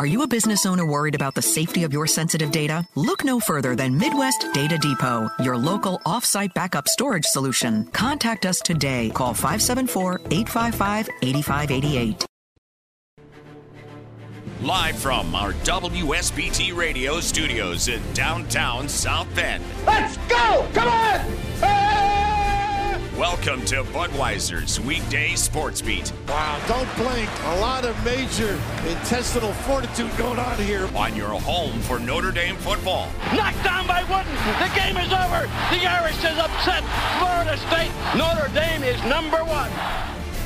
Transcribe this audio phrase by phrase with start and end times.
[0.00, 2.88] Are you a business owner worried about the safety of your sensitive data?
[2.94, 7.84] Look no further than Midwest Data Depot, your local off-site backup storage solution.
[7.88, 9.10] Contact us today.
[9.10, 12.24] Call 574-855-8588.
[14.62, 19.62] Live from our WSBT radio studios in downtown South Bend.
[19.86, 20.66] Let's go!
[20.72, 22.19] Come on!
[23.20, 26.10] Welcome to Budweiser's weekday sports beat.
[26.26, 27.28] Wow, don't blink.
[27.52, 28.58] A lot of major
[28.88, 30.88] intestinal fortitude going on here.
[30.96, 33.12] On your home for Notre Dame football.
[33.36, 34.32] Knocked down by Wooden.
[34.56, 35.44] The game is over.
[35.68, 36.82] The Irish is upset.
[37.20, 37.92] Florida State.
[38.16, 39.68] Notre Dame is number one.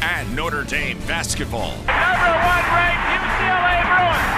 [0.02, 1.78] And Notre Dame basketball.
[1.86, 4.34] Number one ranked UCLA Bruins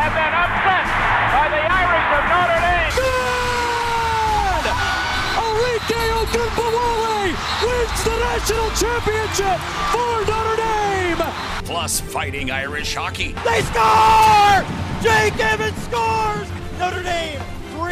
[0.00, 0.86] have been upset
[1.28, 3.45] by the Irish of Notre Dame.
[5.88, 6.06] Good!
[6.58, 9.58] Arike wins the national championship
[9.92, 11.64] for Notre Dame.
[11.64, 13.32] Plus fighting Irish hockey.
[13.44, 14.64] They score!
[15.02, 16.48] Jake Evans scores!
[16.78, 17.55] Notre Dame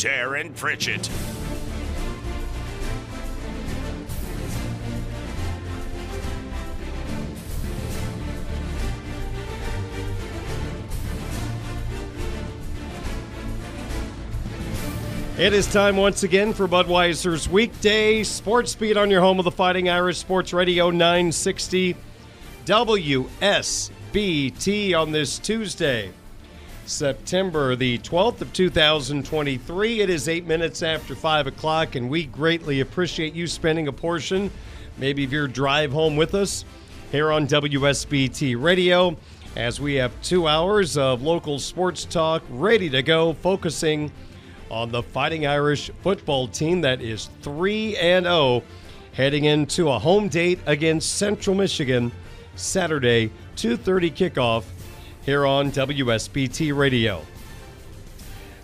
[0.00, 1.10] Darin Pritchett.
[15.36, 19.50] It is time once again for Budweiser's weekday sports beat on your home of the
[19.50, 21.94] Fighting Irish Sports Radio 960
[22.64, 23.38] WSBT
[24.98, 26.10] on this Tuesday,
[26.86, 30.00] September the 12th of 2023.
[30.00, 34.50] It is eight minutes after five o'clock, and we greatly appreciate you spending a portion,
[34.98, 36.64] maybe of your drive home with us
[37.12, 39.16] here on WSBT Radio,
[39.56, 44.12] as we have two hours of local sports talk ready to go, focusing
[44.70, 48.62] on the Fighting Irish football team that is 3 and 0
[49.12, 52.12] heading into a home date against Central Michigan
[52.54, 54.64] Saturday 2:30 kickoff
[55.24, 57.22] here on WSBT Radio.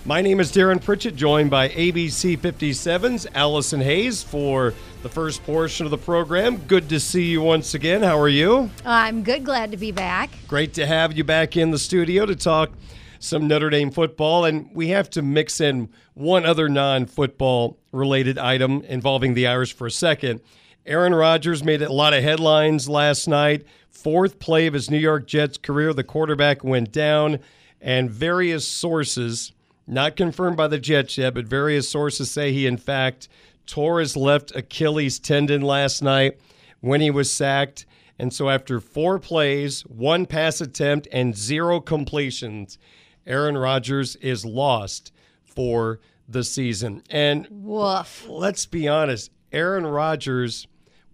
[0.04, 4.72] My name is Darin Pritchett, joined by ABC 57's Allison Hayes for
[5.02, 6.58] the first portion of the program.
[6.58, 8.02] Good to see you once again.
[8.02, 8.70] How are you?
[8.84, 9.44] I'm good.
[9.44, 10.30] Glad to be back.
[10.46, 12.70] Great to have you back in the studio to talk
[13.18, 14.44] some Notre Dame football.
[14.44, 19.74] And we have to mix in one other non football related item involving the Irish
[19.74, 20.40] for a second.
[20.86, 23.66] Aaron Rodgers made a lot of headlines last night.
[23.90, 27.40] Fourth play of his New York Jets career, the quarterback went down,
[27.80, 29.52] and various sources,
[29.88, 33.28] not confirmed by the Jets yet, but various sources say he, in fact,
[33.66, 36.38] tore his left Achilles tendon last night
[36.80, 37.84] when he was sacked.
[38.16, 42.78] And so, after four plays, one pass attempt, and zero completions,
[43.26, 45.10] Aaron Rodgers is lost
[45.44, 45.98] for
[46.28, 47.02] the season.
[47.10, 48.24] And Woof.
[48.28, 50.66] let's be honest, Aaron Rodgers,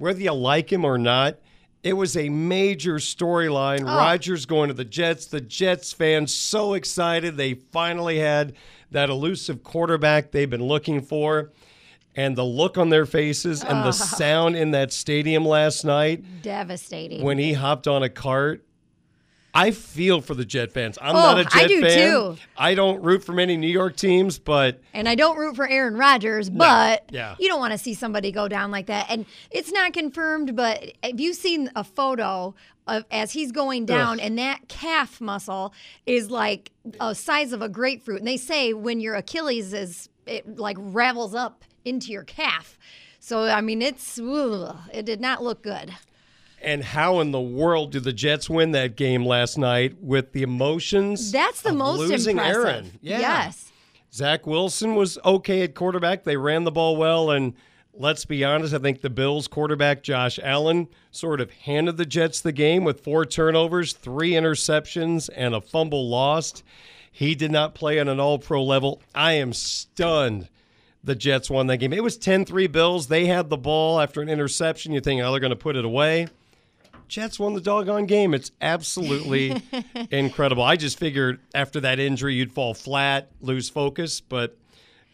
[0.03, 1.39] whether you like him or not,
[1.85, 3.83] it was a major storyline.
[3.83, 3.97] Oh.
[3.97, 7.37] Rodgers going to the Jets, the Jets fans so excited.
[7.37, 8.55] They finally had
[8.91, 11.53] that elusive quarterback they've been looking for.
[12.15, 17.23] And the look on their faces and the sound in that stadium last night Devastating.
[17.23, 18.67] when he hopped on a cart.
[19.55, 20.99] I feel for the Jet fans.
[21.01, 22.11] I'm Oh, not a Jet I do fan.
[22.11, 22.37] too.
[22.57, 25.97] I don't root for many New York teams, but and I don't root for Aaron
[25.97, 27.35] Rodgers, but yeah.
[27.39, 29.07] you don't want to see somebody go down like that.
[29.11, 32.55] And it's not confirmed, but have you seen a photo
[32.87, 35.75] of as he's going down and that calf muscle
[36.07, 38.21] is like a size of a grapefruit?
[38.21, 42.79] And they say when your Achilles is it like ravels up into your calf.
[43.19, 45.93] So I mean, it's ugh, it did not look good.
[46.63, 50.43] And how in the world do the Jets win that game last night with the
[50.43, 51.33] emotions?
[51.33, 52.65] That's the most losing impressive.
[52.65, 52.99] Aaron?
[53.01, 53.21] Yeah.
[53.21, 53.73] Yes.
[54.13, 56.25] Zach Wilson was okay at quarterback.
[56.25, 57.55] They ran the ball well, and
[57.95, 62.41] let's be honest, I think the Bills quarterback Josh Allen sort of handed the Jets
[62.41, 66.63] the game with four turnovers, three interceptions, and a fumble lost.
[67.11, 69.03] He did not play on an all pro level.
[69.15, 70.49] I am stunned
[71.05, 71.93] the Jets won that game.
[71.93, 73.09] It was 10 3 Bills.
[73.09, 74.93] They had the ball after an interception.
[74.93, 76.29] You think, oh, they're going to put it away.
[77.13, 78.33] Jets won the doggone game.
[78.33, 79.61] It's absolutely
[80.11, 80.63] incredible.
[80.63, 84.57] I just figured after that injury, you'd fall flat, lose focus, but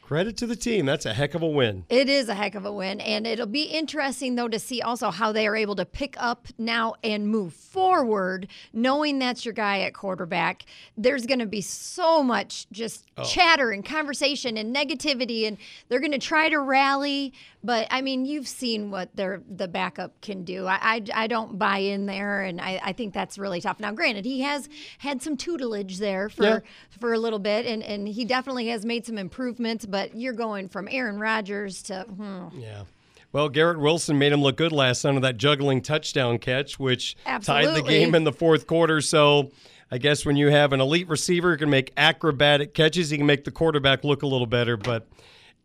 [0.00, 0.86] Credit to the team.
[0.86, 1.84] That's a heck of a win.
[1.90, 2.98] It is a heck of a win.
[2.98, 6.48] And it'll be interesting, though, to see also how they are able to pick up
[6.56, 10.64] now and move forward, knowing that's your guy at quarterback.
[10.96, 13.24] There's going to be so much just Oh.
[13.24, 15.58] chatter and conversation and negativity, and
[15.90, 17.34] they're going to try to rally.
[17.64, 20.66] But I mean, you've seen what their the backup can do.
[20.66, 23.80] I, I, I don't buy in there, and I, I think that's really tough.
[23.80, 24.68] Now, granted, he has
[24.98, 26.58] had some tutelage there for Yeah.
[27.00, 29.86] for a little bit, and, and he definitely has made some improvements.
[29.86, 32.84] But you're going from Aaron Rodgers to hmm, Yeah.
[33.32, 37.14] Well, Garrett Wilson made him look good last night on that juggling touchdown catch, which
[37.42, 39.02] tied the game in the fourth quarter.
[39.02, 39.50] So
[39.90, 43.26] I guess when you have an elite receiver who can make acrobatic catches, he can
[43.26, 44.78] make the quarterback look a little better.
[44.78, 45.06] But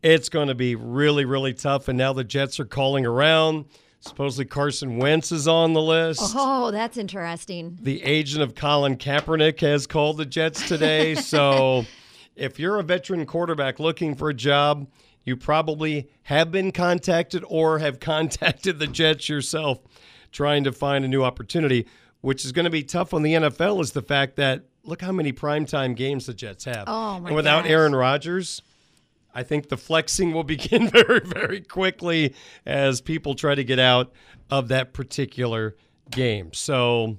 [0.04, 1.88] it's going to be really, really tough.
[1.88, 3.64] And now the Jets are calling around.
[4.00, 6.20] Supposedly Carson Wentz is on the list.
[6.36, 7.78] Oh, that's interesting.
[7.80, 11.14] The agent of Colin Kaepernick has called the Jets today.
[11.14, 11.86] so
[12.36, 14.86] if you're a veteran quarterback looking for a job,
[15.24, 19.80] you probably have been contacted or have contacted the Jets yourself
[20.30, 21.86] trying to find a new opportunity,
[22.20, 25.12] which is going to be tough on the NFL is the fact that look how
[25.12, 26.84] many primetime games the Jets have.
[26.86, 27.70] Oh, my and without gosh.
[27.70, 28.60] Aaron Rodgers,
[29.34, 32.34] I think the flexing will begin very, very quickly
[32.64, 34.12] as people try to get out
[34.50, 35.76] of that particular
[36.10, 36.52] game.
[36.52, 37.18] So,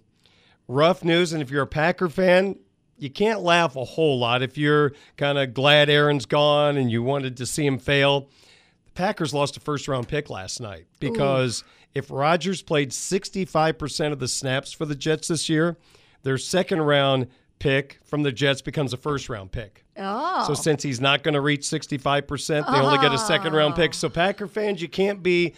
[0.67, 1.33] rough news.
[1.33, 2.57] And if you're a Packer fan,
[2.97, 4.41] you can't laugh a whole lot.
[4.41, 8.29] If you're kind of glad Aaron's gone and you wanted to see him fail,
[8.85, 11.63] the Packers lost a first round pick last night because
[11.93, 15.77] if Rodgers played 65% of the snaps for the Jets this year,
[16.23, 17.27] their second round
[17.59, 19.83] pick from the Jets becomes a first round pick.
[19.97, 23.75] Oh, So since he's not going to reach 65%, they only get a second round
[23.75, 23.93] pick.
[23.93, 25.53] So Packer fans, you can't be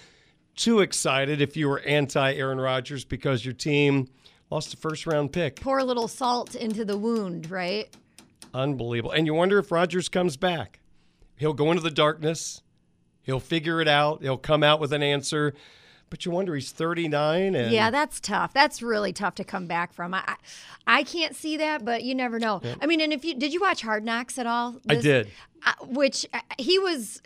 [0.56, 4.08] too excited if you were anti Aaron Rodgers because your team
[4.50, 5.60] lost a first round pick.
[5.60, 7.90] pour a little salt into the wound, right?
[8.54, 9.12] Unbelievable.
[9.12, 10.80] And you wonder if Rodgers comes back.
[11.36, 12.62] He'll go into the darkness.
[13.24, 14.22] He'll figure it out.
[14.24, 15.54] He'll come out with an answer.
[16.10, 18.54] But you wonder he's 39 and Yeah, that's tough.
[18.54, 20.14] That's really tough to come back from.
[20.14, 20.36] I, I,
[20.88, 22.62] I can't see that, but you never know.
[22.82, 24.78] I mean, and if you did you watch Hard Knocks at all?
[24.90, 25.28] I did.
[25.66, 27.22] uh, which uh, he was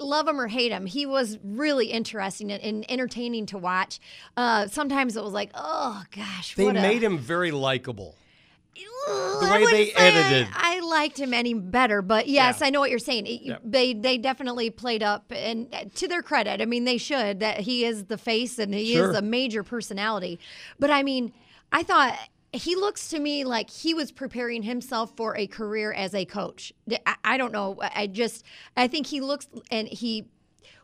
[0.00, 4.00] love him or hate him he was really interesting and, and entertaining to watch
[4.36, 8.16] uh, sometimes it was like oh gosh They what a- made him very likable.
[9.06, 10.48] The I way they say I- edited.
[10.54, 12.66] I, liked him any better, but yes, Yeah.
[12.66, 13.26] I know what you're saying.
[13.26, 13.60] It- Yep.
[13.64, 17.60] They they definitely played up, and uh, to their credit, I mean they should that
[17.60, 19.10] he is the face and he Sure.
[19.10, 20.38] is a major personality.
[20.78, 21.32] But I mean,
[21.72, 22.16] I thought
[22.52, 26.72] he looks to me like he was preparing himself for a career as a coach.
[27.04, 27.76] I, I don't know.
[27.82, 28.44] I just
[28.76, 30.28] I think he looks and he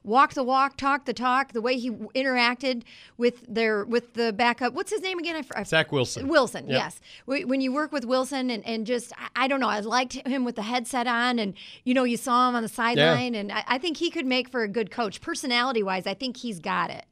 [0.05, 1.53] walk the walk, talk the talk.
[1.53, 2.83] The way he interacted
[3.17, 4.73] with their with the backup.
[4.75, 5.43] What's his name again?
[5.55, 6.29] I, Zach Wilson.
[6.29, 6.77] Wilson, Yep.
[6.79, 7.01] yes.
[7.27, 10.15] Wh- When you work with Wilson and, and just, I- I don't know, I liked
[10.15, 11.55] him with the headset on and,
[11.85, 13.35] you know, you saw him on the sideline.
[13.35, 15.21] And I, I think he could make for a good coach.
[15.21, 17.05] Personality wise, I think he's got it.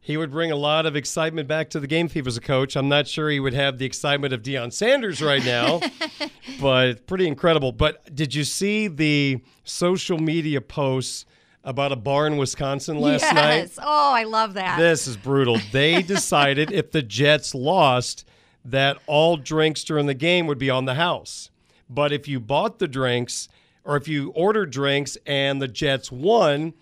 [0.00, 2.40] He would bring a lot of excitement back to the game if he was a
[2.40, 2.76] coach.
[2.76, 5.80] I'm not sure he would have the excitement of Deion Sanders right now,
[6.60, 7.72] but pretty incredible.
[7.72, 11.26] But did you see the social media posts
[11.68, 13.34] about a bar in Wisconsin last yes.
[13.34, 13.70] night?
[13.84, 14.78] Oh, I love that.
[14.78, 15.58] This is brutal.
[15.70, 18.24] They decided if the Jets lost,
[18.64, 21.50] that all drinks during the game would be on the house.
[21.88, 23.48] But if you bought the drinks
[23.84, 26.72] or if you ordered drinks and the Jets won,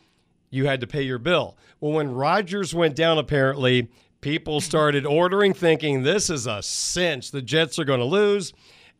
[0.50, 1.56] you had to pay your bill.
[1.80, 3.88] Well, when Rodgers went down, apparently,
[4.20, 7.32] people started ordering, thinking this is a cinch.
[7.32, 8.52] The Jets are going to lose.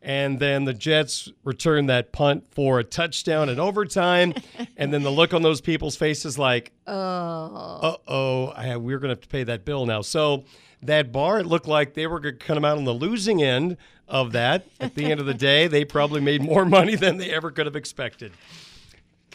[0.07, 4.33] And then the Jets returned that punt for a touchdown in overtime.
[4.77, 9.15] and then the look on those people's faces like, oh uh oh, we're going to
[9.15, 10.01] have to pay that bill now.
[10.01, 10.45] So
[10.81, 13.75] that bar, it looked like they were going to come out on the losing end
[14.07, 14.65] of that.
[14.79, 17.65] At the end of the day, they probably made more money than they ever could
[17.65, 18.31] have expected.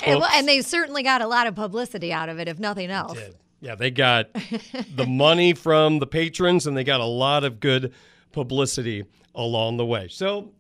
[0.03, 2.91] and, well, and they certainly got a lot of publicity out of it, if nothing
[2.91, 3.19] else.
[3.61, 4.33] Yeah, they got
[4.97, 7.93] the money from the patrons and they got a lot of good
[8.33, 9.05] publicity
[9.35, 10.09] along the way.
[10.09, 10.53] So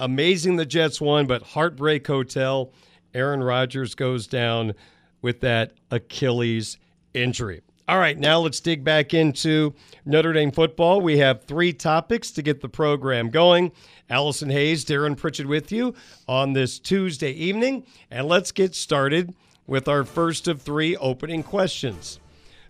[0.00, 2.72] amazing the Jets won, but Heartbreak Hotel,
[3.14, 4.74] Aaron Rodgers goes down
[5.22, 6.78] with that Achilles
[7.14, 7.62] injury.
[7.88, 9.72] All right, now let's dig back into
[10.04, 11.00] Notre Dame football.
[11.00, 13.70] We have three topics to get the program going.
[14.10, 15.94] Allison Hayes, Darin Pritchett with you
[16.26, 17.86] on this Tuesday evening.
[18.10, 19.34] And let's get started
[19.68, 22.18] with our first of three opening questions.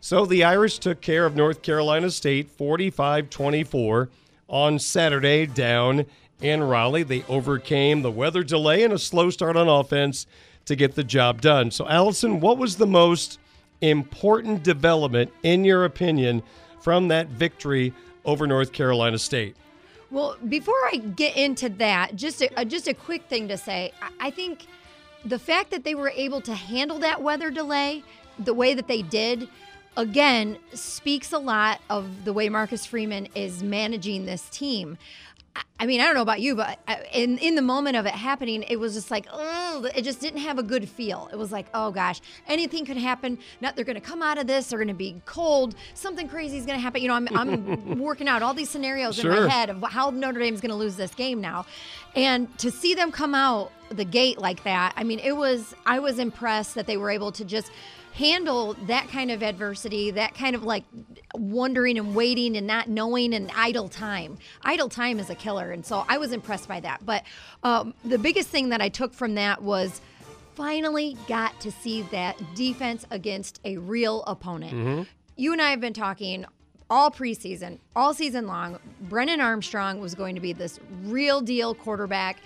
[0.00, 4.10] So the Irish took care of North Carolina State 45 24
[4.48, 6.04] on Saturday down
[6.40, 7.02] in Raleigh.
[7.02, 10.26] They overcame the weather delay and a slow start on offense
[10.66, 11.70] to get the job done.
[11.70, 13.38] So, Allison, what was the most
[13.80, 16.42] important development, in your opinion,
[16.80, 17.92] from that victory
[18.24, 19.56] over North Carolina State?
[20.10, 23.92] Well, before I get into that, just a, just a quick thing to say.
[24.20, 24.66] I think
[25.24, 28.04] the fact that they were able to handle that weather delay
[28.38, 29.48] the way that they did,
[29.96, 34.96] again, speaks a lot of the way Marcus Freeman is managing this team.
[35.78, 36.78] I mean, I don't know about you, but
[37.12, 40.40] in in the moment of it happening, it was just like, oh, it just didn't
[40.40, 41.28] have a good feel.
[41.32, 43.38] It was like, oh gosh, anything could happen.
[43.60, 44.68] Not they're going to come out of this.
[44.68, 45.74] They're going to be cold.
[45.94, 47.02] Something crazy is going to happen.
[47.02, 49.34] You know, I'm I'm working out all these scenarios Sure.
[49.34, 51.66] in my head of how Notre Dame's going to lose this game now,
[52.14, 55.98] and to see them come out the gate like that, I mean, it was I
[55.98, 57.70] was impressed that they were able to just
[58.16, 60.84] handle that kind of adversity, that kind of like
[61.34, 64.38] wondering and waiting and not knowing and idle time.
[64.62, 65.70] Idle time is a killer.
[65.70, 67.04] And so I was impressed by that.
[67.04, 67.24] But
[67.62, 70.00] um, the biggest thing that I took from that was
[70.54, 75.06] finally got to see that defense against a real opponent.
[75.36, 76.46] You and I have been talking
[76.88, 78.78] all preseason, all season long.
[79.02, 82.38] Brennan Armstrong was going to be this real deal quarterback,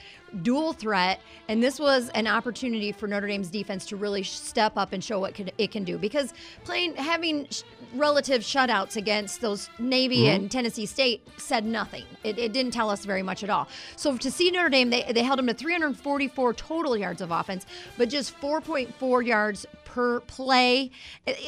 [0.42, 4.92] dual threat, and this was an opportunity for Notre Dame's defense to really step up
[4.92, 5.98] and show what could, it can do.
[5.98, 6.32] Because
[6.64, 7.62] playing, having sh-
[7.94, 10.42] relative shutouts against those Navy mm-hmm.
[10.42, 12.04] and Tennessee State said nothing.
[12.24, 13.68] It, it didn't tell us very much at all.
[13.96, 17.66] So to see Notre Dame, they, they held them to 344 total yards of offense,
[17.96, 20.90] but just 4.4 yards per play.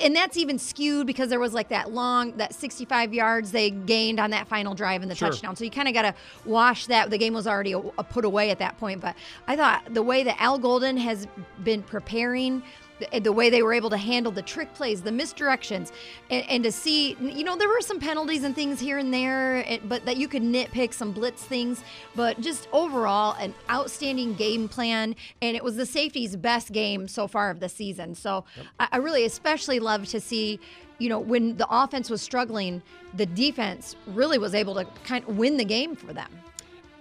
[0.01, 4.19] And that's even skewed because there was like that long, that 65 yards they gained
[4.19, 5.29] on that final drive in the Sure.
[5.29, 5.55] touchdown.
[5.55, 7.11] So you kind of got to wash that.
[7.11, 9.01] The game was already a, a put away at that point.
[9.01, 11.27] But I thought the way that Al Golden has
[11.65, 12.63] been preparing,
[12.99, 15.93] the, the way they were able to handle the trick plays, the misdirections,
[16.31, 19.65] and, and to see, you know, there were some penalties and things here and there,
[19.85, 21.83] but that you could nitpick some blitz things.
[22.15, 25.15] But just overall, an outstanding game plan.
[25.41, 28.15] And it was the safety's best game so far of the season.
[28.15, 28.45] So
[28.79, 30.61] I, I really especially love to see
[31.03, 32.81] you know, when the offense was struggling,
[33.15, 36.31] the defense really was able to kind of win the game for them.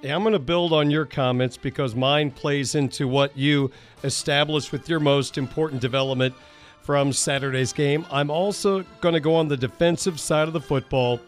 [0.04, 3.70] I'm going to build on your comments because mine plays into what you
[4.04, 6.34] established with your most important development
[6.82, 8.06] from Saturday's game.
[8.10, 11.20] I'm also going to go on the defensive side of the football.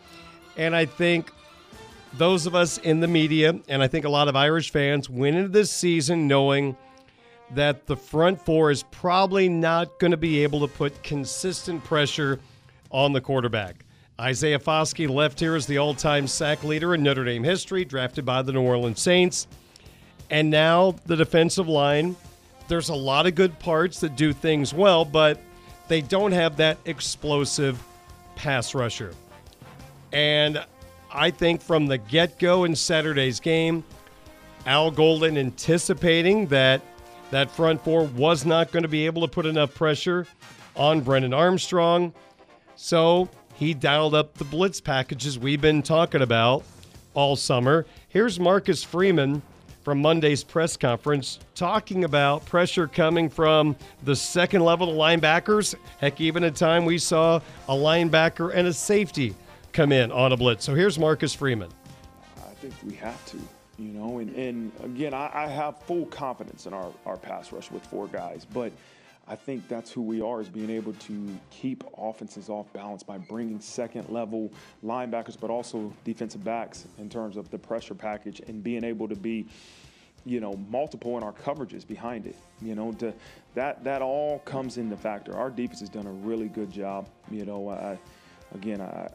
[0.57, 1.31] And I think
[2.13, 5.35] those of us in the media, and I think a lot of Irish fans, went
[5.35, 6.75] into this season knowing
[7.51, 12.39] that the front four is probably not going to be able to put consistent pressure
[12.89, 13.85] on the quarterback.
[14.19, 18.25] Isaiah Foskey left here as the all time sack leader in Notre Dame history, drafted
[18.25, 19.47] by the New Orleans Saints.
[20.29, 22.15] And now the defensive line,
[22.67, 25.41] there's a lot of good parts that do things well, but
[25.87, 27.83] they don't have that explosive
[28.35, 29.13] pass rusher.
[30.11, 30.63] And
[31.11, 33.83] I think from the get go in Saturday's game,
[34.65, 36.81] Al Golden anticipating that
[37.31, 40.27] that front four was not going to be able to put enough pressure
[40.75, 42.13] on Brennan Armstrong.
[42.75, 46.63] So he dialed up the blitz packages we've been talking about
[47.13, 47.85] all summer.
[48.09, 49.41] Here's Marcus Freeman
[49.83, 55.75] from Monday's press conference talking about pressure coming from the second level of linebackers.
[55.99, 59.35] Heck, even a time we saw a linebacker and a safety
[59.73, 60.63] come in on a blitz.
[60.63, 61.69] So here's Marcus Freeman.
[62.37, 63.37] I think we have to,
[63.77, 67.69] you know, and, and again, I, I have full confidence in our, our pass rush
[67.69, 68.71] with four guys, but
[69.27, 73.17] I think that's who we are is being able to keep offenses off balance by
[73.17, 74.51] bringing second level
[74.83, 79.15] linebackers, but also defensive backs in terms of the pressure package and being able to
[79.15, 79.47] be,
[80.25, 82.35] you know, multiple in our coverages behind it.
[82.61, 83.13] You know, to
[83.55, 85.37] that that all comes into factor.
[85.37, 87.07] Our defense has done a really good job.
[87.31, 87.97] You know, I,
[88.53, 89.07] again, I,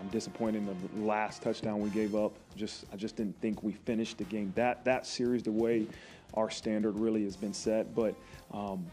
[0.00, 2.32] I'm disappointed in the last touchdown we gave up.
[2.56, 5.86] Just I just didn't think we finished the game that that series the way
[6.34, 7.94] our standard really has been set.
[7.94, 8.16] But
[8.52, 8.84] um,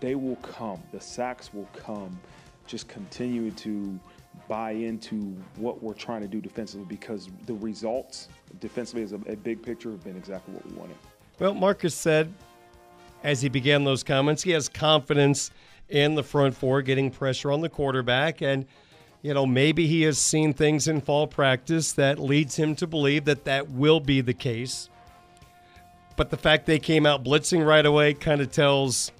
[0.00, 0.82] they will come.
[0.92, 2.18] The sacks will come.
[2.66, 3.98] Just continue to
[4.48, 8.28] buy into what we're trying to do defensively because the results
[8.60, 10.96] defensively as a, a big picture have been exactly what we wanted.
[11.38, 12.32] Well, Marcus said
[13.24, 15.50] as he began those comments, he has confidence
[15.88, 18.42] in the front four getting pressure on the quarterback.
[18.42, 18.66] And,
[19.22, 23.24] you know, maybe he has seen things in fall practice that leads him to believe
[23.24, 24.88] that that will be the case.
[26.16, 29.12] But the fact they came out blitzing right away kind of tells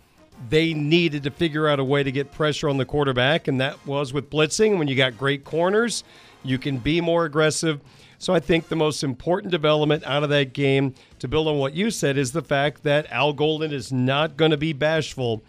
[0.48, 3.84] they needed to figure out a way to get pressure on the quarterback, and that
[3.86, 4.78] was with blitzing.
[4.78, 6.04] When you got great corners,
[6.44, 7.80] you can be more aggressive.
[8.18, 11.74] So I think the most important development out of that game, to build on what
[11.74, 15.42] you said, is the fact that Al Golden is not going to be bashful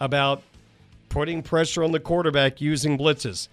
[0.00, 0.42] about
[1.08, 3.48] putting pressure on the quarterback using blitzes.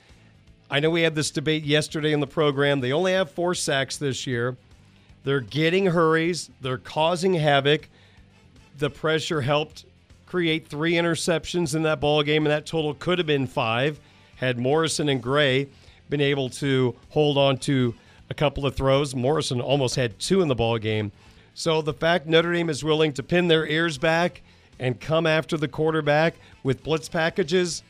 [0.72, 2.79] I know we had this debate yesterday in the program.
[2.79, 4.55] They only have four sacks this year.
[5.24, 7.89] They're getting hurries, they're causing havoc.
[8.77, 9.86] The pressure helped
[10.29, 14.00] create three interceptions in that ball game, and that total could have been five
[14.36, 15.67] had Morrison and Gray
[16.09, 17.93] been able to hold on to
[18.29, 19.13] a couple of throws.
[19.13, 21.12] Morrison almost had two in the ball game.
[21.55, 24.41] So the fact Notre Dame is willing to pin their ears back
[24.79, 27.83] and come after the quarterback with blitz packages,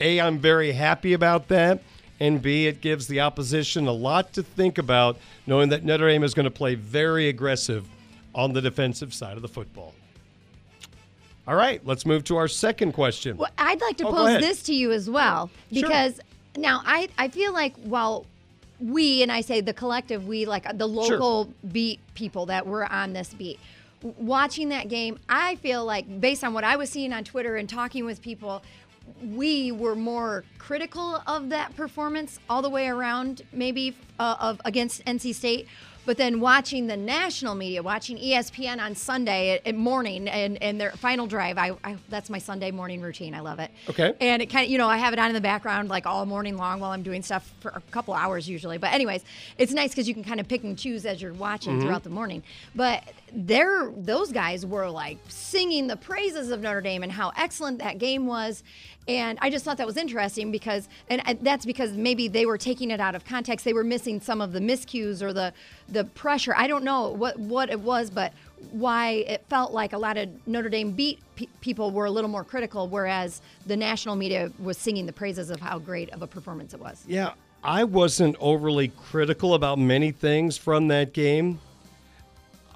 [0.00, 1.82] A, I'm very happy about that.
[2.18, 6.24] And B, it gives the opposition a lot to think about, knowing that Notre Dame
[6.24, 7.86] is going to play very aggressive
[8.34, 9.94] on the defensive side of the football.
[11.48, 13.36] All right, let's move to our second question.
[13.36, 15.82] Well, I'd like to Oh, pose this to you as well Sure.
[15.82, 16.20] because
[16.56, 18.26] now I I feel like while
[18.80, 23.12] we and I say the collective we like the local beat people that were on
[23.12, 23.58] this beat
[24.02, 27.68] watching that game I feel like based on what I was seeing on Twitter and
[27.68, 28.62] talking with people
[29.22, 35.04] we were more critical of that performance all the way around maybe uh, of against
[35.06, 35.68] NC State
[36.06, 40.80] but then watching the national media watching ESPN on Sunday at, at morning and, and
[40.80, 44.14] their final drive I, I that's my Sunday morning routine I love it Okay.
[44.20, 46.24] and it kind of, you know, I have it on in the background like all
[46.24, 48.78] morning long while I'm doing stuff for a couple hours usually.
[48.78, 49.24] But anyways,
[49.58, 51.82] it's nice because you can kind of pick and choose as you're watching Mhm.
[51.82, 52.42] throughout the morning.
[52.74, 53.02] But
[53.32, 57.98] they're those guys were like singing the praises of Notre Dame and how excellent that
[57.98, 58.62] game was.
[59.08, 62.90] And I just thought that was interesting because, and that's because maybe they were taking
[62.90, 63.64] it out of context.
[63.64, 65.52] They were missing some of the miscues or the
[65.88, 66.54] the pressure.
[66.56, 68.32] I don't know what what it was, but
[68.72, 72.30] why it felt like a lot of Notre Dame beat pe- people were a little
[72.30, 76.26] more critical, whereas the national media was singing the praises of how great of a
[76.26, 77.04] performance it was.
[77.06, 81.60] Yeah, I wasn't overly critical about many things from that game.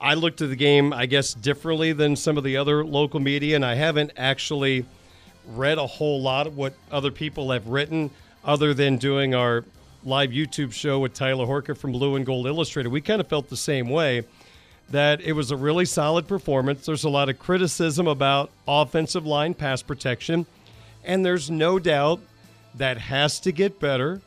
[0.01, 3.55] I looked at the game, I guess, differently than some of the other local media,
[3.57, 4.87] and I haven't actually
[5.49, 8.11] read a whole lot of what other people have written
[8.45, 9.65] other than doing our
[10.03, 12.89] live YouTube show with Tyler Horka from Blue and Gold Illustrated.
[12.89, 14.25] We kind of felt the same way
[14.89, 16.87] that it was a really solid performance.
[16.87, 20.47] There's a lot of criticism about offensive line pass protection,
[21.05, 22.21] and there's no doubt
[22.75, 24.21] that has to get better.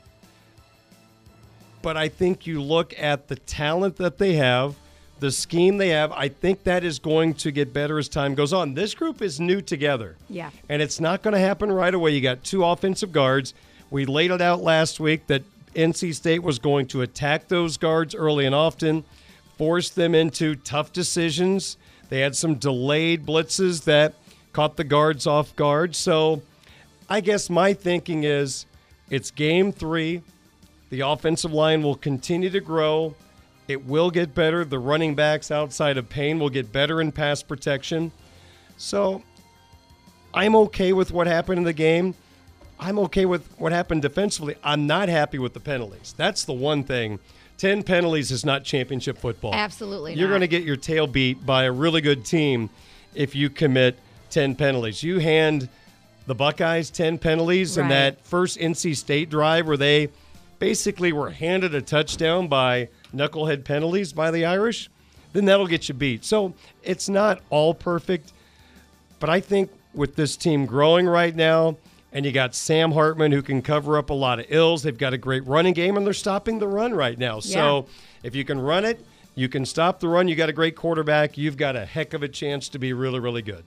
[1.82, 4.76] But I think you look at the talent that they have,
[5.24, 8.52] the scheme they have, I think that is going to get better as time goes
[8.52, 8.74] on.
[8.74, 10.18] This group is new together.
[10.28, 10.50] Yeah.
[10.68, 12.12] And it's not going to happen right away.
[12.12, 13.54] You got two offensive guards.
[13.90, 15.44] We laid it out last week that
[15.76, 19.06] NC State was going to attack those guards early and often,
[19.58, 21.78] force them into tough decisions.
[22.10, 24.16] They had some delayed blitzes that
[24.52, 25.96] caught the guards off guard.
[25.96, 26.42] So
[27.10, 28.66] I guess my thinking is
[29.10, 30.22] it's game three.
[30.90, 33.16] The offensive line will continue to grow.
[33.68, 34.66] It will get better.
[34.66, 38.12] The running backs outside of Payne will get better in pass protection.
[38.78, 39.24] So
[40.34, 42.16] I'm okay with what happened in the game.
[42.80, 44.56] I'm okay with what happened defensively.
[44.64, 46.14] I'm not happy with the penalties.
[46.18, 47.20] That's the one thing.
[47.58, 49.54] 10 penalties is not championship football.
[49.54, 52.70] Absolutely You're going to get your tail beat by a really good team
[53.14, 53.98] if you commit
[54.32, 55.04] 10 penalties.
[55.04, 55.70] You hand
[56.26, 60.10] the Buckeyes 10 penalties in that first NC State drive where they
[60.60, 64.90] basically were handed a touchdown by knucklehead penalties by the Irish,
[65.34, 66.26] then that'll get you beat.
[66.26, 68.34] So it's not all perfect.
[69.20, 71.78] But I think with this team growing right now,
[72.12, 74.84] and you got Sam Hartman who can cover up a lot of ills.
[74.84, 77.40] They've got a great running game, and they're stopping the run right now.
[77.40, 77.88] So
[78.22, 80.28] if you can run it, you can stop the run.
[80.28, 81.38] You got a great quarterback.
[81.40, 83.64] You've got a heck of a chance to be really, really good.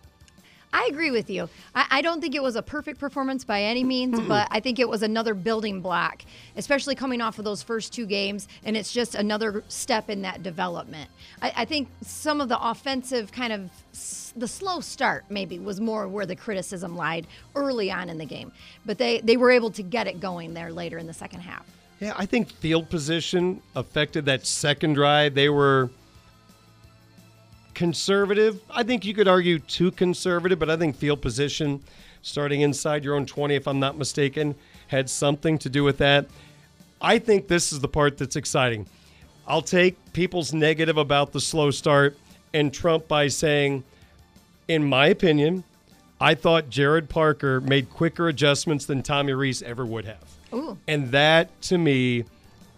[0.79, 1.49] I agree with you.
[1.75, 4.79] I, I don't think it was a perfect performance by any means, but I think
[4.79, 6.23] it was another building block,
[6.55, 8.47] especially coming off of those first two games.
[8.63, 11.09] And it's just another step in that development.
[11.41, 15.81] I, I think some of the offensive kind of s- the slow start maybe was
[15.81, 18.53] more where the criticism lied early on in the game,
[18.85, 21.65] but they they were able to get it going there later in the second half.
[22.01, 25.35] Yeah, I think field position affected that second drive.
[25.35, 25.89] They were
[27.77, 28.59] conservative.
[28.71, 31.85] I think you could argue too conservative, but I think field position,
[32.23, 34.55] starting inside your own 20, if I'm not mistaken,
[34.89, 36.27] had something to do with that.
[37.03, 38.87] I think this is the part that's exciting.
[39.47, 42.17] I'll take people's negative about the slow start
[42.55, 43.85] and trump by saying,
[44.69, 45.63] in my opinion,
[46.19, 50.25] I thought Gerad Parker made quicker adjustments than Tommy Rees ever would have.
[50.55, 50.79] Ooh.
[50.89, 52.25] And that to me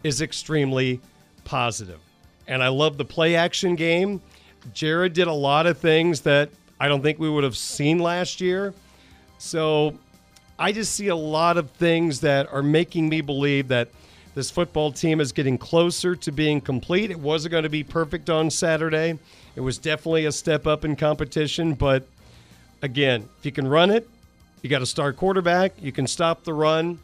[0.02, 1.00] is extremely
[1.44, 2.00] positive.
[2.48, 4.20] And I love the play action game.
[4.74, 6.50] Gerad did a lot of things that
[6.80, 8.74] I don't think we would have seen last year.
[9.38, 9.98] So
[10.58, 13.88] I just see a lot of things that are making me believe that
[14.34, 17.10] this football team is getting closer to being complete.
[17.10, 19.18] It wasn't going to be perfect on Saturday.
[19.56, 22.06] It was definitely a step up in competition, but
[22.82, 24.08] again, if you can run it,
[24.62, 26.98] you got a star quarterback, you can stop the run,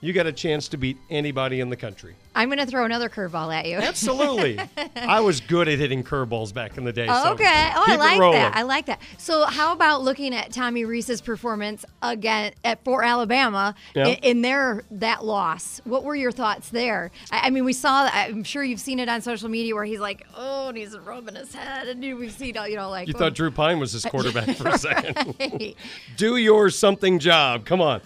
[0.00, 2.16] you got a chance to beat anybody in the country.
[2.34, 3.78] I'm going to throw another curveball at you.
[3.78, 4.60] Absolutely.
[4.96, 7.06] I was good at hitting curveballs back in the day.
[7.08, 7.72] so okay.
[7.74, 8.56] Oh, I like that.
[8.56, 9.00] I like that.
[9.18, 14.06] So, how about looking at Tommy Rees's performance again at for Alabama Yeah.
[14.06, 15.80] in, in their that loss?
[15.84, 17.10] What were your thoughts there?
[17.32, 18.04] I, I mean, we saw.
[18.04, 20.96] that I'm sure you've seen it on social media where he's like, "Oh," and he's
[20.96, 23.18] rubbing his head, and we've seen, you know, like You oh.
[23.18, 25.34] thought Drew Pyne was his quarterback for a second.
[25.40, 25.76] Right.
[26.16, 27.64] Do your something job.
[27.64, 28.00] Come on.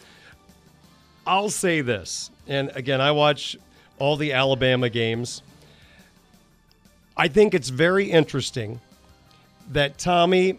[1.26, 2.30] I'll say this.
[2.46, 3.56] And again, I watch
[3.98, 5.42] all the Alabama games.
[7.16, 8.80] I think it's very interesting
[9.70, 10.59] that Tommy,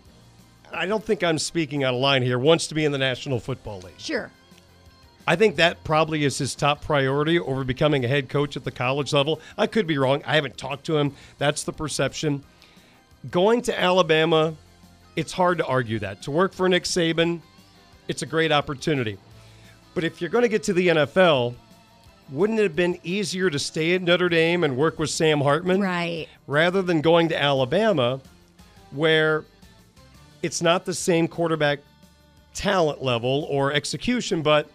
[0.71, 3.39] I don't think I'm speaking out of line here, wants to be in the National
[3.39, 3.99] Football League.
[3.99, 4.31] Sure.
[5.27, 8.71] I think that probably is his top priority over becoming a head coach at the
[8.71, 9.41] college level.
[9.57, 10.21] I could be wrong.
[10.25, 11.13] I haven't talked to him.
[11.39, 12.43] That's the perception.
[13.31, 14.53] Going to Alabama,
[15.15, 16.21] it's hard to argue that.
[16.23, 17.41] To work for Nick Saban,
[18.07, 19.17] it's a great opportunity.
[19.95, 21.55] But if you're going to get to the NFL,
[22.29, 25.81] wouldn't it have been easier to stay at Notre Dame and work with Sam Hartman?
[25.81, 26.27] Right.
[26.47, 28.19] Rather than going to Alabama,
[28.91, 29.45] where
[30.41, 31.79] it's not the same quarterback
[32.53, 34.69] talent level or execution, but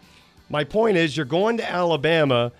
[0.49, 2.53] my point is you're going to Alabama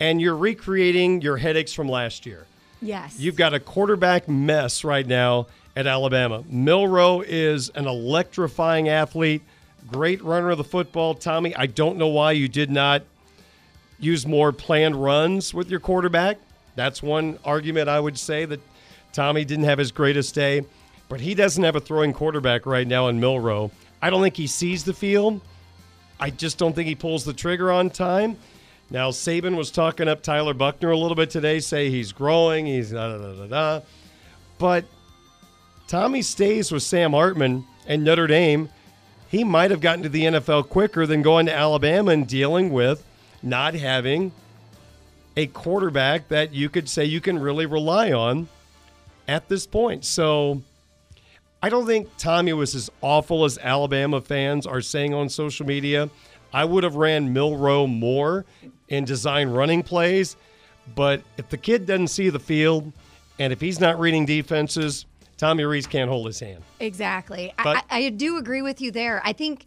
[0.00, 2.46] and you're recreating your headaches from last year.
[2.82, 3.18] Yes.
[3.18, 6.44] You've got a quarterback mess right now at Alabama.
[6.48, 9.42] Milroe is an electrifying athlete,
[9.86, 11.14] great runner of the football.
[11.14, 13.02] Tommy, I don't know why you did not
[13.98, 16.38] use more planned runs with your quarterback.
[16.74, 18.60] That's one argument I would say that
[19.12, 20.64] Tommy didn't have his greatest day,
[21.08, 23.70] but he doesn't have a throwing quarterback right now in Milroe.
[24.02, 25.40] I don't think he sees the field.
[26.20, 28.36] I just don't think he pulls the trigger on time.
[28.90, 32.92] Now Saban was talking up Tyler Buchner a little bit today, say he's growing, he's
[32.92, 33.80] da da da da.
[34.58, 34.84] But
[35.88, 38.68] Tommy stays with Sam Hartman and Notre Dame.
[39.28, 43.04] He might have gotten to the NFL quicker than going to Alabama and dealing with
[43.42, 44.32] not having
[45.36, 48.48] a quarterback that you could say you can really rely on
[49.28, 50.04] at this point.
[50.04, 50.62] So
[51.62, 56.08] I don't think Tommy was as awful as Alabama fans are saying on social media.
[56.52, 58.46] I would have ran Milroe more
[58.88, 60.36] and design running plays.
[60.94, 62.92] But if the kid doesn't see the field
[63.38, 65.04] and if he's not reading defenses,
[65.36, 66.62] Tommy Rees can't hold his hand.
[66.80, 67.52] Exactly.
[67.62, 69.20] But- I, I do agree with you there.
[69.24, 69.66] I think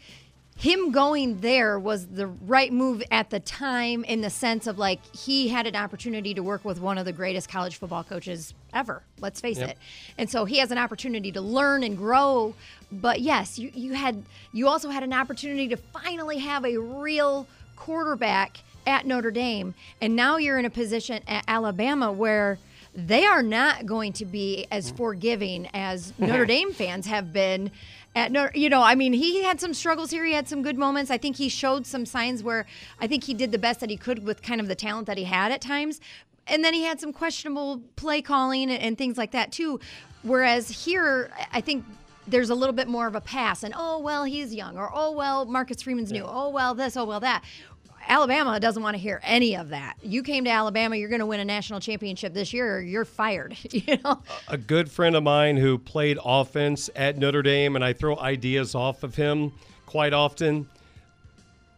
[0.59, 4.99] him going there was the right move at the time in the sense of like
[5.15, 9.01] he had an opportunity to work with one of the greatest college football coaches ever.
[9.21, 9.69] Let's face Yep.
[9.69, 9.77] it.
[10.17, 12.55] And so he has an opportunity to learn and grow.
[12.91, 17.47] But yes, you, you had you also had an opportunity to finally have a real
[17.77, 19.73] quarterback at Notre Dame.
[20.01, 22.59] And now you're in a position at Alabama where
[22.93, 24.97] they are not going to be as mm.
[24.97, 27.71] forgiving as Notre Dame fans have been
[28.15, 30.25] at Notre, you know, I mean, he had some struggles here.
[30.25, 31.11] He had some good moments.
[31.11, 32.65] I think he showed some signs where
[32.99, 35.17] I think he did the best that he could with kind of the talent that
[35.17, 36.01] he had at times.
[36.47, 39.79] And then he had some questionable play calling and, and things like that too.
[40.23, 41.85] Whereas here, I think
[42.29, 45.11] there's a little bit more of a pass and oh well he's young or oh
[45.11, 47.43] well Marcus Freeman's new oh well this oh well that
[48.09, 49.95] Alabama doesn't want to hear any of that.
[50.01, 53.55] You came to Alabama, you're going to win a national championship this year, you're fired.
[53.71, 57.93] You know, a good friend of mine who played offense at Notre Dame, and I
[57.93, 59.53] throw ideas off of him
[59.85, 60.67] quite often,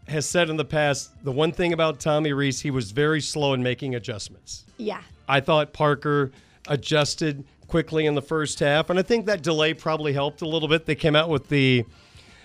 [0.08, 3.54] has said in the past the one thing about Tommy Rees, he was very slow
[3.54, 4.64] in making adjustments.
[4.78, 6.32] yeah, I thought Parker
[6.68, 10.70] adjusted quickly in the first half, and I think that delay probably helped a little
[10.70, 10.86] bit.
[10.86, 11.86] They came out with the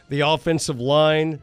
[0.08, 1.40] the offensive line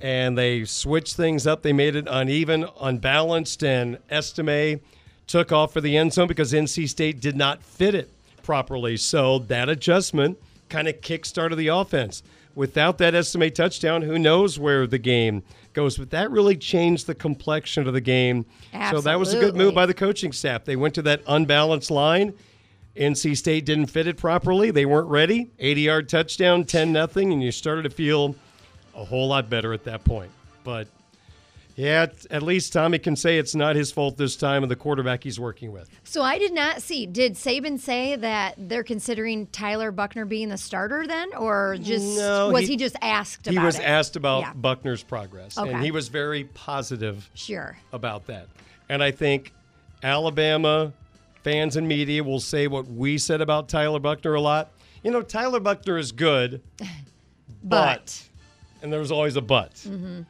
[0.00, 1.62] and they switched things up.
[1.62, 4.80] They made it uneven, unbalanced, and Estime
[5.26, 8.10] took off for the end zone because NC State did not fit it
[8.42, 8.96] properly.
[8.96, 12.22] So that adjustment kind of kick-started the offense.
[12.54, 15.96] Without that Estime touchdown, who knows where the game goes?
[15.96, 18.44] But that really changed the complexion of the game.
[18.72, 19.02] Absolutely.
[19.02, 20.64] So that was a good move by the coaching staff.
[20.64, 22.34] They went to that unbalanced line.
[22.96, 24.72] NC State didn't fit it properly.
[24.72, 25.50] They weren't ready.
[25.60, 28.34] 80 yard touchdown, 10 nothing, and you started to feel
[28.94, 30.30] a whole lot better at that point.
[30.64, 30.88] But
[31.76, 35.24] yeah, at least Tommy can say it's not his fault this time and the quarterback
[35.24, 35.88] he's working with.
[36.04, 37.06] So I did not see.
[37.06, 42.50] Did Saban say that they're considering Tyler Buchner being the starter then, or just No,
[42.50, 43.82] was he, just asked about He was it?
[43.84, 44.52] asked about Yeah.
[44.54, 47.78] Buchner's progress, and he was very positive Sure.
[47.92, 48.46] about that.
[48.90, 49.52] And I think
[50.02, 50.92] Alabama
[51.44, 54.70] fans and media will say what we said about Tyler Buchner a lot.
[55.02, 56.60] You know, Tyler Buchner is good,
[57.64, 58.22] but,
[58.82, 59.74] and there's always a but.
[59.74, 60.26] Mhm.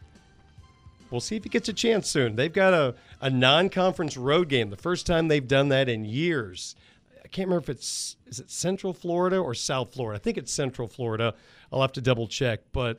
[1.10, 2.36] We'll see if he gets a chance soon.
[2.36, 6.04] They've got a, a non conference road game, the first time they've done that in
[6.04, 6.76] years.
[7.24, 10.20] I can't remember if it's is it Central Florida or South Florida.
[10.20, 11.34] I think it's Central Florida.
[11.72, 12.98] I'll have to double check, but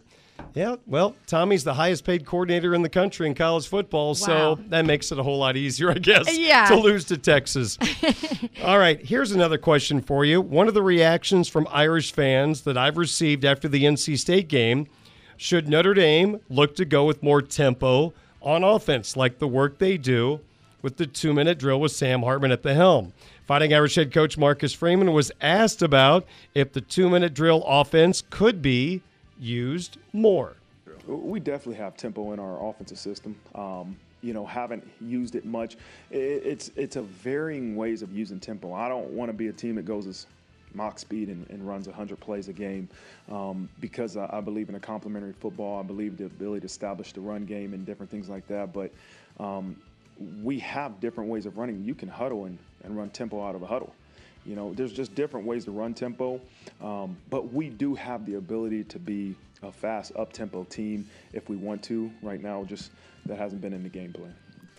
[0.56, 4.86] yeah, well, Tommy's the highest paid coordinator in the country in college football, so that
[4.86, 6.66] makes it a whole lot easier, I guess, Yeah.
[6.68, 7.78] to lose to Texas.
[8.64, 10.42] All right, here's another question for you.
[10.42, 14.88] One of the reactions from Irish fans that I've received after the NC State game
[15.38, 19.98] should Notre Dame look to go with more tempo on offense, like the work they
[19.98, 20.40] do
[20.82, 23.14] with the two minute drill with Sam Hartman at the helm?
[23.48, 28.24] Fighting Irish head coach Marcus Freeman was asked about if the two minute drill offense
[28.30, 29.02] could be
[29.40, 30.56] used more.
[31.08, 33.36] We definitely have tempo in our offensive system.
[33.56, 35.78] Um, you know, haven't used it much.
[36.12, 38.74] It's it's a varying ways of using tempo.
[38.74, 40.28] I don't want to be a team that goes as
[40.74, 42.90] mock speed and, and runs 100 plays a game
[43.30, 45.80] um, because I, I believe in a complementary football.
[45.80, 48.74] I believe the ability to establish the run game and different things like that.
[48.74, 48.92] But
[49.40, 49.76] um,
[50.44, 51.84] we have different ways of running.
[51.84, 53.94] You can huddle and, and run tempo out of a huddle.
[54.46, 56.42] You know, there's just different ways to run tempo,
[56.82, 61.48] um, but we do have the ability to be a fast up tempo team if
[61.48, 62.12] we want to.
[62.24, 62.92] Right now, just
[63.28, 64.34] that hasn't been in the game plan.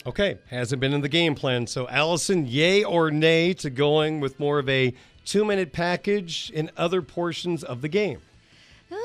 [0.05, 1.65] Okay, hasn't been in the game plan.
[1.69, 4.93] So, Allison, yay or nay to going with more of a
[5.25, 8.21] two minute package in other portions of the game?
[8.91, 8.97] Uh,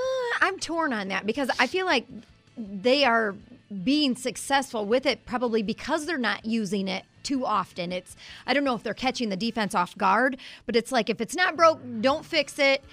[0.42, 2.06] I'm torn on that because I feel like
[2.58, 3.36] they are
[3.84, 7.92] being successful with it probably because they're not using it too often.
[7.92, 11.20] It's I don't know if they're catching the defense off guard, but it's like if
[11.20, 12.84] it's not broke, don't fix it.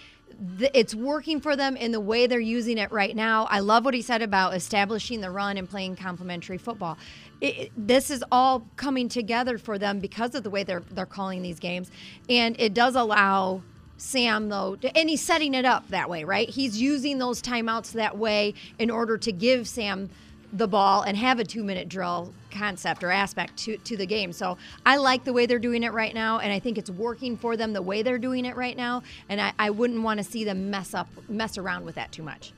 [0.59, 3.47] Th- It's working for them in the way they're using it right now.
[3.51, 6.99] I love what he said about establishing the run and playing complementary football.
[7.40, 11.42] It, this is all coming together for them because of the way they're they're calling
[11.42, 11.90] these games,
[12.29, 13.62] and it does allow
[13.97, 16.49] Sam though, and he's setting it up that way, right?
[16.49, 20.11] He's using those timeouts that way in order to give Sam
[20.55, 24.33] the ball and have a two minute drill concept or aspect to, to the game.
[24.33, 27.37] So I like the way they're doing it right now, and I think it's working
[27.37, 29.03] for them the way they're doing it right now.
[29.29, 32.23] And I, I wouldn't want to see them mess up, mess around with that too
[32.23, 32.53] much.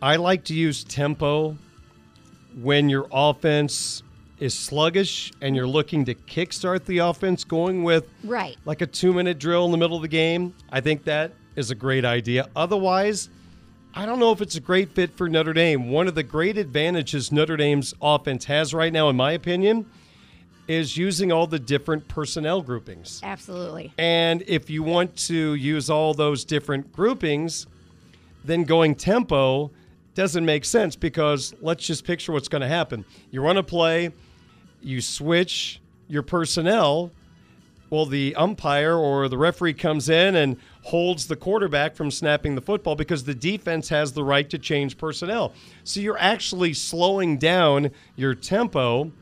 [0.00, 1.56] I like to use tempo
[2.62, 4.02] when your offense
[4.38, 8.56] is sluggish and you're looking to kickstart the offense, going with Right.
[8.64, 10.54] like a two minute drill in the middle of the game.
[10.70, 12.48] I think that is a great idea.
[12.54, 13.28] Otherwise,
[13.96, 15.88] I don't know if it's a great fit for Notre Dame.
[15.88, 19.86] One of the great advantages Notre Dame's offense has right now, in my opinion,
[20.66, 23.20] is using all the different personnel groupings.
[23.22, 23.92] Absolutely.
[23.96, 27.68] And if you want to use all those different groupings,
[28.44, 29.70] then going tempo
[30.14, 33.04] doesn't make sense because let's just picture what's going to happen.
[33.30, 34.10] You run a play,
[34.82, 37.12] you switch your personnel.
[37.90, 42.60] Well, the umpire or the referee comes in and holds the quarterback from snapping the
[42.60, 45.52] football because the defense has the right to change personnel.
[45.84, 49.12] So you're actually slowing down your tempo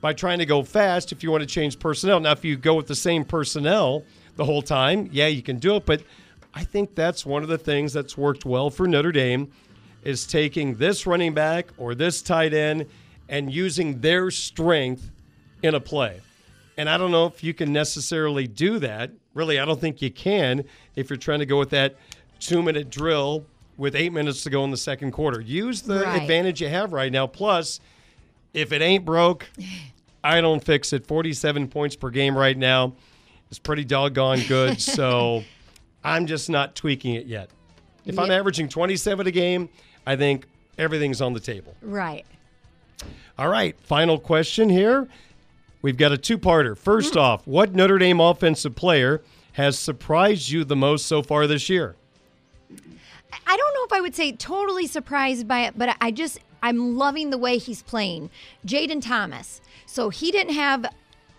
[0.00, 2.20] by trying to go fast if you want to change personnel.
[2.20, 4.04] Now, if you go with the same personnel
[4.36, 5.86] the whole time, yeah, you can do it.
[5.86, 6.02] But
[6.54, 9.50] I think that's one of the things that's worked well for Notre Dame
[10.02, 12.86] is taking this running back or this tight end
[13.28, 15.10] and using their strength
[15.62, 16.20] in a play.
[16.78, 19.10] And I don't know if you can necessarily do that.
[19.34, 20.64] Really, I don't think you can
[20.96, 21.96] if you're trying to go with that
[22.38, 23.44] two minute drill
[23.76, 25.40] with eight minutes to go in the second quarter.
[25.40, 26.22] Use the Right.
[26.22, 27.26] advantage you have right now.
[27.26, 27.80] Plus,
[28.54, 29.46] if it ain't broke,
[30.22, 31.04] I don't fix it.
[31.06, 32.94] 47 points per game right now
[33.50, 34.80] is pretty doggone good.
[34.80, 35.42] so
[36.04, 37.50] I'm just not tweaking it yet.
[38.06, 39.68] If I'm averaging 27 a game,
[40.06, 40.46] I think
[40.78, 41.74] everything's on the table.
[41.82, 42.24] Right.
[43.36, 45.06] All right, final question here.
[45.82, 46.76] We've got a two parter.
[46.76, 47.20] First hmm.
[47.20, 51.96] off, what Notre Dame offensive player has surprised you the most so far this year?
[53.46, 56.96] I don't know if I would say totally surprised by it, but I just I'm
[56.96, 58.30] loving the way he's playing.
[58.66, 59.60] Jayden Thomas.
[59.86, 60.86] So he didn't have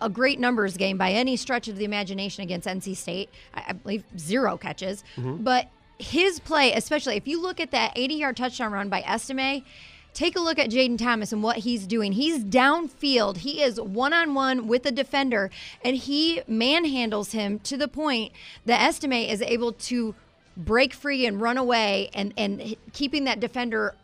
[0.00, 3.28] a great numbers game by any stretch of the imagination against NC State.
[3.54, 5.42] I, I believe zero catches, mm-hmm.
[5.42, 9.62] but his play, especially if you look at that 80 yard touchdown run by Estime.
[10.12, 12.12] Take a look at Jayden Thomas and what he's doing.
[12.12, 13.38] He's downfield.
[13.38, 15.50] He is one on one with a defender,
[15.84, 18.32] and he manhandles him to the point
[18.66, 20.14] that Estime is able to
[20.56, 23.94] break free and run away and, and keeping that defender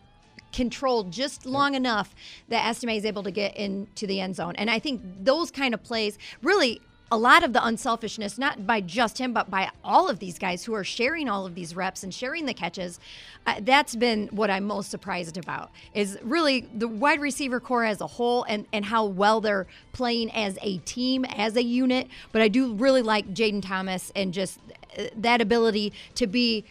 [0.52, 2.14] controlled just long enough
[2.48, 4.54] that Estime is able to get into the end zone.
[4.56, 8.80] And I think those kind of plays really a lot of the unselfishness, not by
[8.80, 12.02] just him, but by all of these guys who are sharing all of these reps
[12.02, 12.98] and sharing the catches.
[13.46, 18.00] Uh, that's been what I'm most surprised about is really the wide receiver corps as
[18.00, 22.08] a whole and, and how well they're playing as a team, as a unit.
[22.32, 24.58] But I do really like Jayden Thomas and just
[24.98, 26.64] uh, that ability to be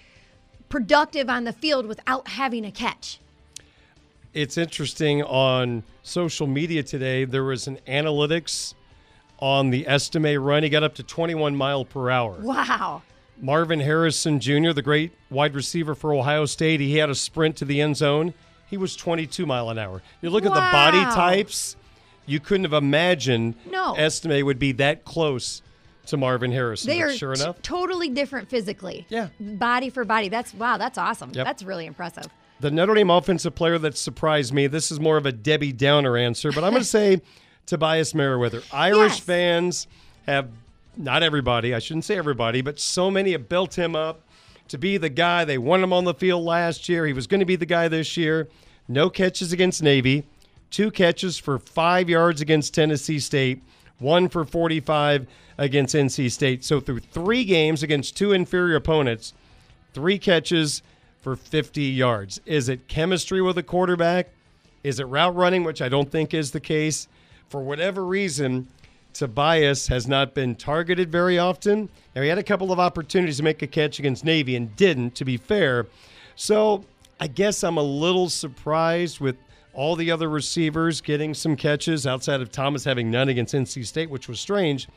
[0.67, 3.19] productive on the field without having a catch.
[4.33, 7.23] It's interesting on social media today.
[7.23, 8.73] There was an analytics
[9.45, 10.63] on the Estime run.
[10.63, 12.36] He got up to 21 mile per hour.
[12.39, 13.03] Wow.
[13.39, 17.65] Marvin Harrison Jr., the great wide receiver for Ohio State, he had a sprint to
[17.65, 18.34] the end zone.
[18.67, 20.01] He was 22 mile an hour.
[20.21, 21.75] You look at the body types,
[22.25, 23.93] you couldn't have imagined No.
[23.95, 25.62] Estime would be that close
[26.08, 26.89] to Marvin Harrison.
[26.89, 27.62] They are sure t- enough.
[27.62, 29.05] totally different physically.
[29.10, 29.27] Yeah.
[29.39, 30.29] Body for body.
[30.29, 31.31] That's wow, that's awesome.
[31.34, 31.45] Yep.
[31.45, 32.25] That's really impressive.
[32.62, 36.17] The Notre Dame offensive player that surprised me, this is more of a Debbie Downer
[36.17, 37.21] answer, but I'm going to say
[37.65, 38.62] Tobias Merriweather.
[38.71, 39.19] Irish Yes.
[39.19, 39.88] fans
[40.28, 40.49] have,
[40.97, 44.21] not everybody, I shouldn't say everybody, but so many have built him up
[44.67, 45.45] to be the guy.
[45.45, 47.06] They wanted him on the field last year.
[47.06, 48.47] He was going to be the guy this year.
[48.88, 50.23] No catches against Navy,
[50.69, 53.62] two catches for five yards against Tennessee State,
[53.99, 55.25] one for 45
[55.58, 56.63] against NC State.
[56.63, 59.34] So through three games against two inferior opponents,
[59.93, 60.82] three catches
[61.21, 62.39] for 50 yards.
[62.45, 64.30] Is it chemistry with a quarterback?
[64.84, 67.08] Is it route running, which I don't think is the case?
[67.49, 68.67] For whatever reason,
[69.13, 71.89] Tobias has not been targeted very often.
[72.15, 75.15] Now, he had a couple of opportunities to make a catch against Navy and didn't,
[75.15, 75.88] to be fair.
[76.36, 76.84] So
[77.19, 79.38] I guess I'm a little surprised with
[79.73, 84.10] all the other receivers getting some catches outside of Thomas having none against NC State,
[84.10, 84.88] which was strange.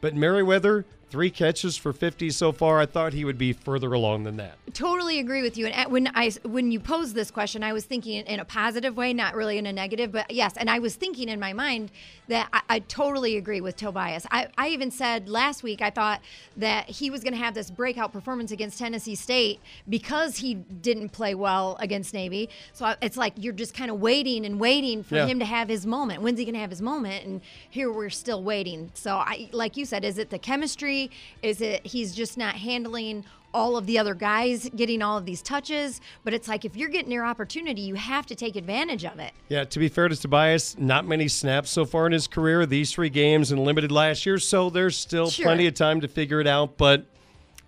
[0.00, 2.80] But Merriweather, three catches for 50 so far.
[2.80, 4.56] I thought he would be further along than that.
[4.72, 5.66] Totally agree with you.
[5.66, 9.12] And when I when you posed this question, I was thinking in a positive way,
[9.12, 10.10] not really in a negative.
[10.10, 11.90] But yes, and I was thinking in my mind
[12.28, 14.26] that I, I totally agree with Tobias.
[14.30, 16.22] I, I even said last week I thought
[16.56, 21.10] that he was going to have this breakout performance against Tennessee State because he didn't
[21.10, 22.48] play well against Navy.
[22.72, 25.26] So I- it's like you're just kind of waiting and waiting for Yeah.
[25.26, 26.22] him to have his moment.
[26.22, 27.26] When's he going to have his moment?
[27.26, 28.90] And here we're still waiting.
[28.94, 31.01] So I like you said, is it the chemistry?
[31.42, 35.42] Is it he's just not handling all of the other guys getting all of these
[35.42, 36.00] touches?
[36.24, 39.32] But it's like if you're getting your opportunity, you have to take advantage of it.
[39.48, 42.64] Yeah, to be fair to Tobias, not many snaps so far in his career.
[42.66, 45.44] These three games and limited last year, so there's still Sure.
[45.46, 46.76] plenty of time to figure it out.
[46.78, 47.06] But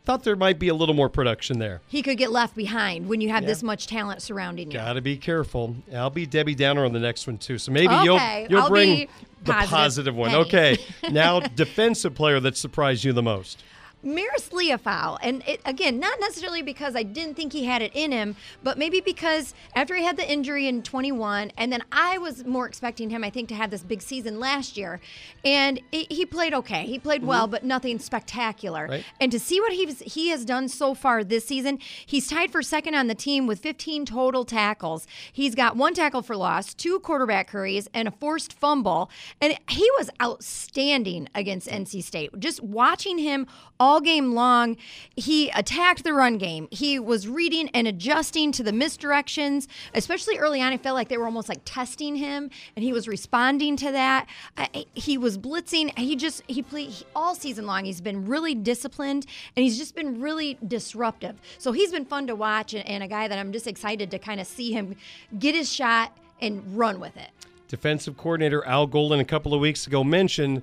[0.05, 1.81] thought there might be a little more production there.
[1.89, 4.77] He could get left behind when you have this much talent surrounding you.
[4.79, 5.77] Got to be careful.
[5.95, 7.57] I'll be Debbie Downer on the next one too.
[7.57, 9.09] So maybe Okay, you'll you'll I'll bring
[9.45, 10.35] the positive positive one.
[10.35, 10.79] Okay.
[11.11, 13.63] now, defensive player that surprised you the most.
[14.05, 18.13] Marist Liufau, and it, again, not necessarily because I didn't think he had it in
[18.13, 22.45] him, but maybe because after he had the injury in 21, and then I was
[22.45, 25.01] more expecting him, I think, to have this big season last year,
[25.45, 26.85] and it, he played okay.
[26.87, 27.29] He played mm-hmm.
[27.29, 28.87] well, but nothing spectacular.
[28.89, 29.05] Right.
[29.21, 32.63] And to see what he's he has done so far this season, he's tied for
[32.63, 35.07] second on the team with 15 total tackles.
[35.33, 39.11] He's got one tackle for loss, two quarterback hurries, and a forced fumble.
[39.41, 42.39] And he was outstanding against NC State.
[42.39, 43.47] Just watching him
[43.79, 44.77] all game long,
[45.17, 46.69] he attacked the run game.
[46.71, 50.73] He was reading and adjusting to the misdirections, especially early on.
[50.73, 54.27] I felt like they were almost like testing him, and he was responding to that.
[54.57, 55.97] I, he was blitzing.
[55.99, 57.85] He just he played all season long.
[57.85, 59.27] He's been really disciplined,
[59.57, 61.37] and he's just been really disruptive.
[61.59, 64.19] So he's been fun to watch, and, and a guy that I'm just excited to
[64.19, 64.97] kind of see him
[65.39, 67.31] get his shot and run with it.
[67.69, 70.63] Defensive coordinator Al Golden a couple of weeks ago mentioned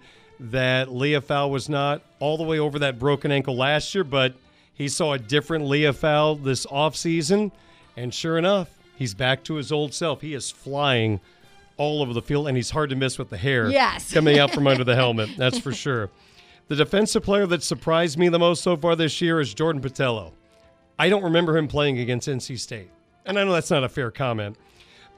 [0.49, 4.33] that Liufau was not all the way over that broken ankle last year, but
[4.73, 7.51] he saw a different Liufau this offseason.
[7.95, 10.21] And sure enough, he's back to his old self.
[10.21, 11.19] He is flying
[11.77, 14.11] all over the field, and he's hard to miss with the hair Yes.
[14.13, 15.29] coming out from under the helmet.
[15.37, 16.09] That's for sure.
[16.67, 20.31] The defensive player that surprised me the most so far this year is Jordan Botelho.
[20.97, 22.89] I don't remember him playing against NC State.
[23.25, 24.57] And I know that's not a fair comment,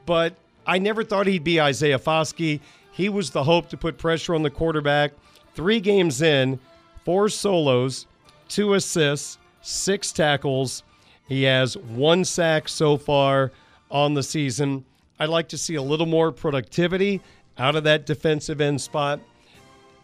[0.06, 0.34] but
[0.66, 2.60] I never thought he'd be Isaiah Foskey.
[2.94, 5.14] He was the hope to put pressure on the quarterback.
[5.56, 6.60] Three games in,
[7.04, 8.08] four solos,
[8.48, 10.84] two assists, six tackles.
[11.28, 13.52] He has one sack so far
[13.90, 14.86] on the season.
[15.20, 17.22] I'd like to see a little more productivity
[17.58, 19.20] out of that defensive end spot.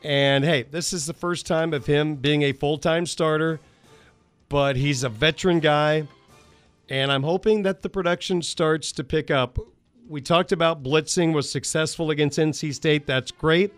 [0.04, 3.60] And hey, this is the first time of him being a full time starter,
[4.48, 6.08] but he's a veteran guy.
[6.90, 9.60] And I'm hoping that the production starts to pick up.
[10.10, 13.06] We talked about blitzing was successful against NC State.
[13.06, 13.72] That's great.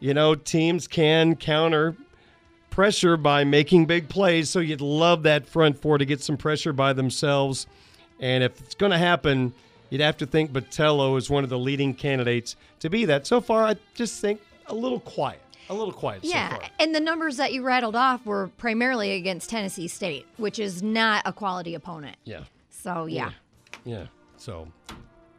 [0.00, 1.96] You know, teams can counter
[2.70, 6.72] pressure by making big plays, so you'd love that front four to get some pressure
[6.72, 7.66] by themselves.
[8.20, 9.54] And if it's going to happen,
[9.90, 13.26] you'd have to think Botelho is one of the leading candidates to be that.
[13.26, 15.40] So far, I just think a little quiet.
[15.70, 16.68] A little quiet Yeah, so far.
[16.80, 21.22] and the numbers that you rattled off were primarily against Tennessee State, which is not
[21.24, 22.16] a quality opponent.
[22.24, 22.40] Yeah.
[22.68, 23.30] So yeah.
[23.84, 24.06] Yeah.
[24.36, 24.68] So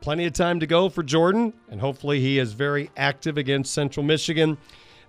[0.04, 4.06] plenty of time to go for Jordan, and hopefully he is very active against Central
[4.06, 4.58] Michigan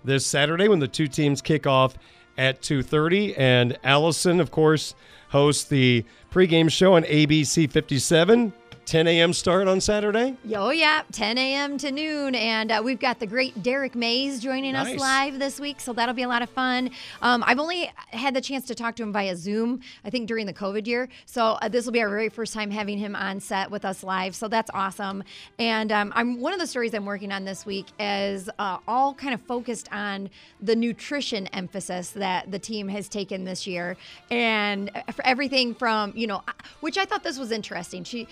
[0.05, 1.97] this Saturday when the two teams kick off
[2.37, 3.37] at 2:30.
[3.37, 4.95] And Allison, of course,
[5.31, 8.53] hosts the pregame show on ABC 57.
[8.85, 9.33] 10 a.m.
[9.33, 10.37] start on Saturday?
[10.55, 11.77] Oh, yeah, 10 a.m.
[11.79, 12.35] to noon.
[12.35, 14.93] And uh, we've got the great Derrick Mayes joining Nice.
[14.93, 15.79] us live this week.
[15.79, 16.91] So that'll be a lot of fun.
[17.23, 20.45] Um, I've only had the chance to talk to him via Zoom, I think during
[20.45, 21.09] the COVID year.
[21.25, 24.03] So uh, this will be our very first time having him on set with us
[24.03, 24.35] live.
[24.35, 25.23] So that's awesome.
[25.57, 29.15] And um, I'm one of the stories I'm working on this week is uh, all
[29.15, 30.29] kind of focused on
[30.61, 33.97] the nutrition emphasis that the team has taken this year.
[34.29, 36.43] And uh, for everything from, you know,
[36.81, 38.03] which I thought this was interesting.
[38.03, 38.27] She,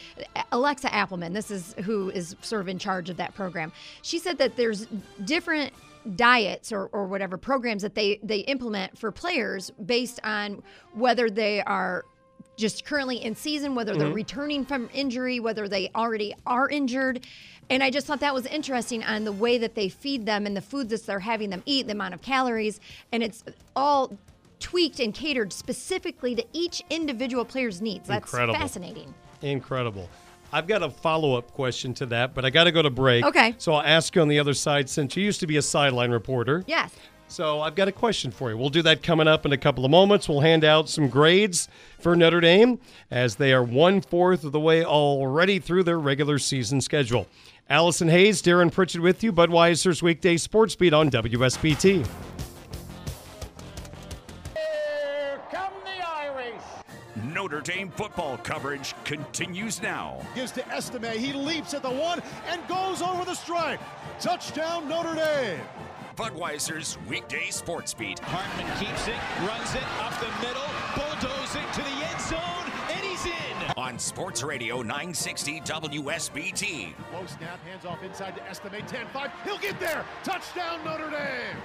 [0.52, 3.72] Alexa Appleman, this is who is sort of in charge of that program.
[4.02, 4.88] She said that there's
[5.26, 5.74] different
[6.16, 10.62] diets or, or whatever programs that they they implement for players based on
[10.94, 12.04] whether they are
[12.58, 14.14] just currently in season, whether they're Mhm.
[14.16, 17.26] returning from injury, whether they already are injured.
[17.70, 20.56] And I just thought that was interesting on the way that they feed them and
[20.56, 22.80] the foods that they're having them eat, the amount of calories,
[23.12, 23.44] and it's
[23.76, 24.12] all
[24.60, 28.08] tweaked and catered specifically to each individual player's needs.
[28.08, 28.56] That's Incredible.
[28.60, 29.14] fascinating.
[29.41, 30.08] Incredible.
[30.54, 33.26] I've got a follow up question to that, but I got to go to break.
[33.26, 33.56] Okay.
[33.58, 36.12] So I'll ask you on the other side since you used to be a sideline
[36.12, 36.64] reporter.
[36.68, 36.93] Yes.
[37.28, 38.58] So I've got a question for you.
[38.58, 40.30] We'll do that coming up in a couple of moments.
[40.30, 41.68] We'll hand out some grades
[41.99, 42.80] for Notre Dame
[43.10, 47.28] as they are one fourth of the way already through their regular season schedule.
[47.68, 52.08] Allison Hayes, Darin Pritchett with you, Budweiser's weekday sports beat on WSBT.
[57.44, 60.26] Notre Dame football coverage continues now.
[60.34, 61.12] Gives to Estime.
[61.18, 63.82] He leaps at the one and goes over the stripe.
[64.18, 65.60] Touchdown, Notre Dame.
[66.16, 68.20] Budweiser's weekday sports beat.
[68.20, 70.64] Hartman keeps it, runs it up the middle,
[70.96, 73.74] bulldozing to the end zone, and he's in.
[73.76, 76.94] On Sports Radio 960 WSBT.
[77.12, 78.88] Low snap, hands off inside to Estime.
[78.88, 79.32] 10 5.
[79.44, 80.06] He'll get there.
[80.24, 81.58] Touchdown, Notre Dame.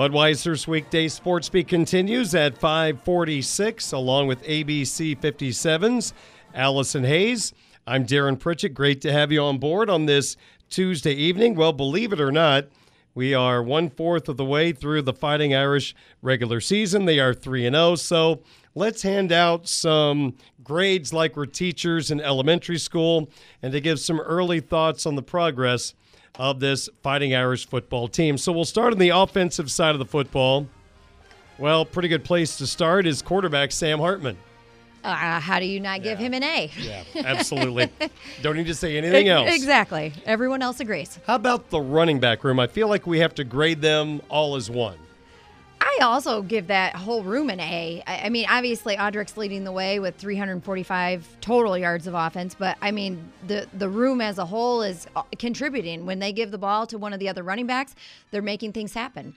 [0.00, 6.14] Budweiser's weekday sports beat continues at 546 along with ABC 57's
[6.54, 7.52] Allison Hayes.
[7.86, 8.72] I'm Darin Pritchett.
[8.72, 10.38] Great to have you on board on this
[10.70, 11.54] Tuesday evening.
[11.54, 12.68] Well, believe it or not,
[13.14, 17.04] we are one fourth of the way through the Fighting Irish regular season.
[17.04, 17.96] They are 3 and 0.
[17.96, 18.40] So
[18.74, 20.34] let's hand out some
[20.64, 23.28] grades like we're teachers in elementary school
[23.62, 25.92] and to give some early thoughts on the progress
[26.36, 28.38] of this Fighting Irish football team.
[28.38, 30.66] So we'll start on the offensive side of the football.
[31.58, 34.38] Well, pretty good place to start is quarterback Sam Hartman.
[35.02, 36.70] Uh, how do you not give him an A?
[36.78, 37.90] Yeah, absolutely.
[38.42, 39.54] Don't need to say anything else.
[39.54, 40.12] Exactly.
[40.26, 41.18] Everyone else agrees.
[41.26, 42.60] How about the running back room?
[42.60, 44.98] I feel like we have to grade them all as one.
[45.80, 48.02] I also give that whole room an A.
[48.06, 52.90] I mean, obviously, Audric's leading the way with 345 total yards of offense, but I
[52.90, 56.04] mean, the the room as a whole is uh, contributing.
[56.04, 57.94] When they give the ball to one of the other running backs,
[58.30, 59.34] they're making things happen.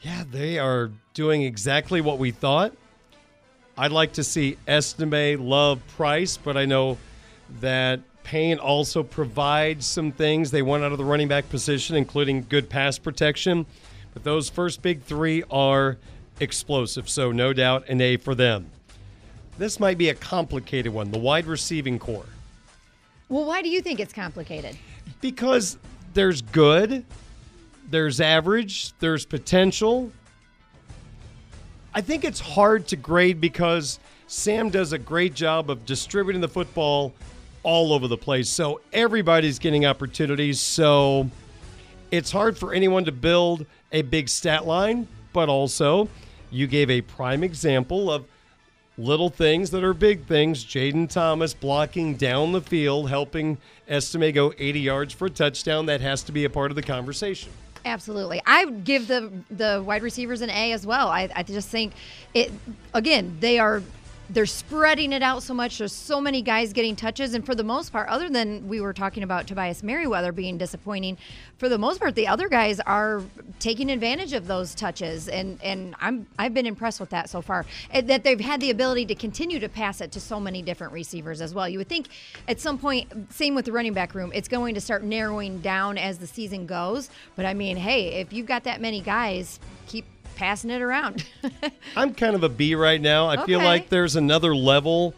[0.00, 2.72] Yeah, they are doing exactly what we thought.
[3.76, 6.96] I'd like to see Estime, Love, Price, but I know
[7.60, 12.46] that Payne also provides some things they want out of the running back position, including
[12.48, 13.66] good pass protection.
[14.14, 15.98] But those first big three are
[16.40, 18.70] explosive, so no doubt an A for them.
[19.58, 22.24] This might be a complicated one the wide receiving corps.
[23.28, 24.76] Well, why do you think it's complicated?
[25.20, 25.78] Because
[26.14, 27.04] there's good,
[27.90, 30.10] there's average, there's potential.
[31.94, 36.48] I think it's hard to grade because Sam does a great job of distributing the
[36.48, 37.12] football
[37.62, 38.48] all over the place.
[38.48, 40.60] So everybody's getting opportunities.
[40.60, 41.28] So
[42.10, 46.08] it's hard for anyone to build a big stat line, but also
[46.50, 48.24] you gave a prime example of
[48.98, 50.64] little things that are big things.
[50.64, 53.58] Jayden Thomas blocking down the field, helping
[53.88, 55.86] Estime go 80 yards for a touchdown.
[55.86, 57.52] That has to be a part of the conversation.
[57.84, 58.42] Absolutely.
[58.44, 61.08] I give the the wide receivers an A as well.
[61.08, 61.94] I, I just think
[62.34, 62.52] it
[62.92, 63.82] again, they are
[64.32, 65.78] they're spreading it out so much.
[65.78, 68.92] There's so many guys getting touches, and for the most part, other than we were
[68.92, 71.18] talking about Tobias Merriweather being disappointing,
[71.58, 73.22] for the most part, the other guys are
[73.58, 77.66] taking advantage of those touches, and and I'm I've been impressed with that so far.
[77.90, 80.92] And that they've had the ability to continue to pass it to so many different
[80.92, 81.68] receivers as well.
[81.68, 82.08] You would think
[82.48, 85.98] at some point, same with the running back room, it's going to start narrowing down
[85.98, 87.10] as the season goes.
[87.36, 89.58] But I mean, hey, if you've got that many guys,
[90.40, 91.26] passing it around.
[91.96, 93.28] I'm kind of a B right now.
[93.28, 95.14] I feel like there's another level,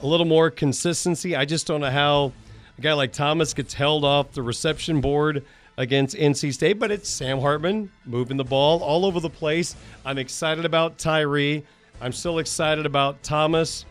[0.00, 1.36] a little more consistency.
[1.36, 2.32] I just don't know how
[2.78, 5.44] a guy like Thomas gets held off the reception board
[5.76, 9.76] against NC State, but it's Sam Hartman moving the ball all over the place.
[10.06, 11.64] I'm excited about Tyree.
[12.00, 13.84] I'm still excited about Thomas.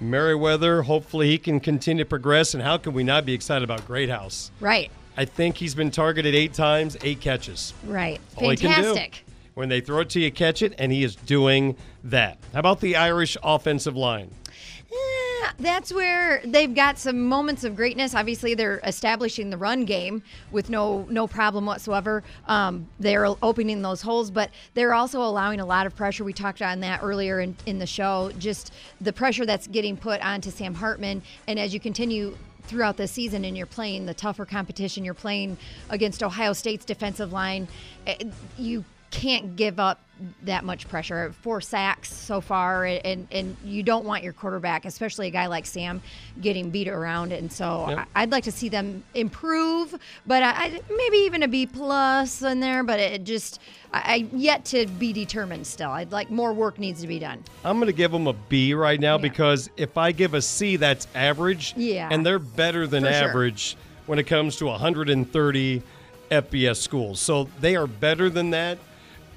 [0.00, 2.54] Merriweather, hopefully he can continue to progress.
[2.54, 4.52] And how can we not be excited about Greathouse?
[4.60, 4.90] right.
[5.16, 7.74] I think he's been targeted eight times, eight catches.
[7.84, 8.20] Right.
[8.36, 8.94] All he can do.
[8.94, 9.24] Fantastic.
[9.58, 12.38] When they throw it to you, catch it, and he is doing that.
[12.52, 14.30] How about the Irish offensive line?
[14.48, 18.14] Eh, that's where they've got some moments of greatness.
[18.14, 22.22] Obviously, they're establishing the run game with no no problem whatsoever.
[22.46, 26.22] Um, they're opening those holes, but they're also allowing a lot of pressure.
[26.22, 28.30] We talked on that earlier in, in the show.
[28.38, 33.08] Just the pressure that's getting put onto Sam Hartman, and as you continue throughout the
[33.08, 35.56] season and you're playing the tougher competition, you're playing
[35.90, 37.66] against Ohio State's defensive line,
[38.06, 38.22] eh,
[38.56, 40.00] you can't give up
[40.42, 41.32] that much pressure.
[41.42, 45.66] Four sacks so far, and and you don't want your quarterback, especially a guy like
[45.66, 46.02] Sam,
[46.40, 47.32] getting beat around.
[47.32, 48.08] And so yep.
[48.14, 49.94] I, would like to see them improve,
[50.26, 52.82] but I, maybe even a B plus in there.
[52.82, 53.60] But it just
[53.92, 55.66] I yet to be determined.
[55.66, 57.42] Still, I'd like more work needs to be done.
[57.64, 59.22] I'm going to give them a B right now yeah.
[59.22, 61.74] because if I give a C, that's average.
[61.76, 63.80] Yeah, and they're better than For average sure.
[64.06, 65.82] when it comes to 130
[66.30, 67.20] FBS schools.
[67.20, 68.78] So they are better than that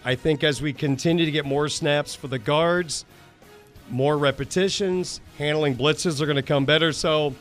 [0.03, 3.05] I think as we continue to get more snaps for the guards,
[3.89, 6.91] more repetitions, handling blitzes are going to come better.
[6.91, 7.35] So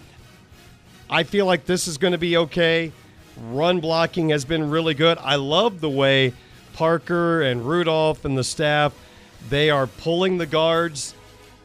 [1.08, 2.92] I feel like this is going to be okay.
[3.38, 5.16] Run blocking has been really good.
[5.18, 6.34] I love the way
[6.74, 8.92] Parker and Rudolph and the staff
[9.48, 11.14] they are pulling the guards.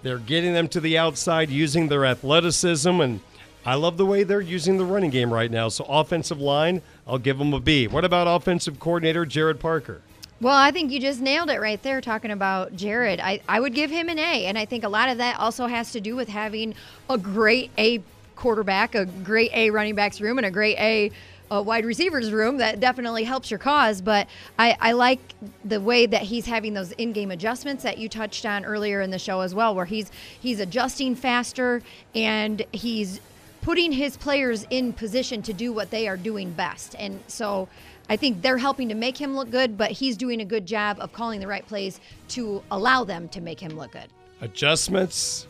[0.01, 3.19] They're getting them to the outside using their athleticism and
[3.65, 5.69] I love the way they're using the running game right now.
[5.69, 7.87] So offensive line, I'll give them a B.
[7.87, 10.01] What about offensive coordinator Gerad Parker?
[10.41, 13.21] Well, I think you just nailed it right there talking about Gerad.
[13.21, 14.45] I, I would give him an A.
[14.45, 16.75] And I think a lot of that also has to do with having
[17.09, 18.03] a great A
[18.35, 21.11] quarterback, a great A running backs room, and a great A
[21.51, 24.01] a wide receivers room that definitely helps your cause.
[24.01, 24.27] But
[24.57, 25.19] I, I like
[25.63, 29.19] the way that he's having those in-game adjustments that you touched on earlier in the
[29.19, 31.83] show as well, where he's he's adjusting faster
[32.15, 33.21] and he's
[33.61, 36.95] putting his players in position to do what they are doing best.
[36.97, 37.67] And so
[38.09, 40.97] I think they're helping to make him look good, but he's doing a good job
[40.99, 41.99] of calling the right plays
[42.29, 44.07] to allow them to make him look good.
[44.41, 45.47] Adjustments.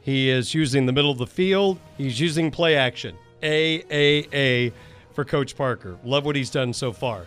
[0.00, 1.78] He is using the middle of the field.
[1.96, 3.16] He's using play action.
[3.42, 4.72] A, A, A
[5.12, 5.96] for Coach Parker.
[6.04, 7.24] Love what he's done so far.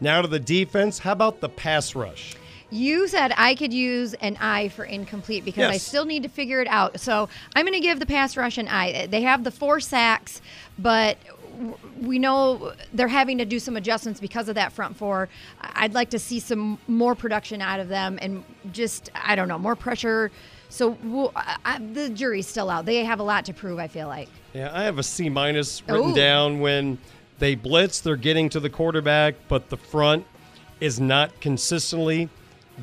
[0.00, 0.98] Now to the defense.
[0.98, 2.36] How about the pass rush?
[2.70, 5.74] You said I could use an I for incomplete because yes.
[5.74, 7.00] I still need to figure it out.
[7.00, 9.06] So I'm going to give the pass rush an I.
[9.06, 10.40] They have the four sacks,
[10.78, 11.18] but
[12.00, 15.28] we know they're having to do some adjustments because of that front four.
[15.60, 19.58] I'd like to see some more production out of them and just, I don't know,
[19.58, 20.30] more pressure.
[20.68, 22.86] So we'll, I, the jury's still out.
[22.86, 24.28] They have a lot to prove, I feel like.
[24.54, 26.14] Yeah, I have a C minus written Ooh.
[26.14, 26.98] down when
[27.38, 30.26] they blitz, they're getting to the quarterback, but the front
[30.80, 32.28] is not consistently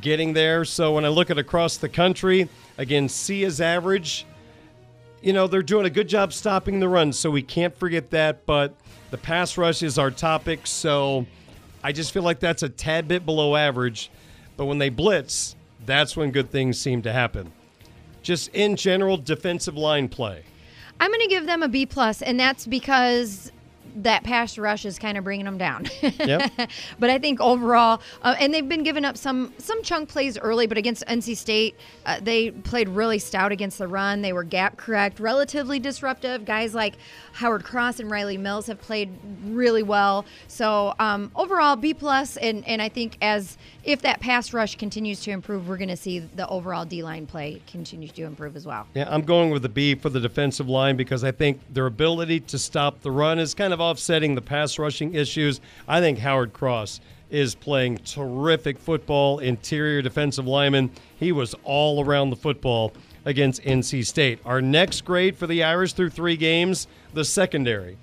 [0.01, 0.65] getting there.
[0.65, 4.25] So when I look at across the country, again, C is average
[5.28, 8.45] you know, they're doing a good job stopping the run, so we can't forget that.
[8.45, 8.73] But
[9.11, 11.25] the pass rush is our topic, so
[11.84, 14.09] I just feel like that's a tad bit below average.
[14.55, 17.51] But when they blitz, that's when good things seem to happen.
[18.23, 20.43] Just in general, defensive line play.
[21.01, 23.51] I'm going to give them a B plus, and that's because
[24.04, 25.88] that pass rush is kind of bringing them down.
[26.02, 26.52] Yep.
[27.00, 30.68] but I think overall, uh, and they've been giving up some some chunk plays early,
[30.68, 31.76] but against NC State,
[32.06, 34.22] uh, they played really stout against the run.
[34.22, 36.45] They were gap correct, relatively disruptive.
[36.45, 36.95] Guys like
[37.34, 39.10] Howard Cross and Riley Mills have played
[39.45, 40.26] really well.
[40.48, 45.22] So um, overall, B plus, and and I think as if that pass rush continues
[45.22, 48.66] to improve, we're going to see the overall D line play continue to improve as
[48.66, 48.88] well.
[48.93, 52.41] Yeah, I'm going with the B for the defensive line because I think their ability
[52.41, 55.62] to stop the run is kind of offsetting the pass rushing issues.
[55.88, 60.92] I think Howard Cross is playing terrific football, interior defensive lineman.
[61.18, 62.94] He was all around the football
[63.26, 64.40] against NC State.
[64.46, 67.98] Our next grade for the Irish through three games, the secondary.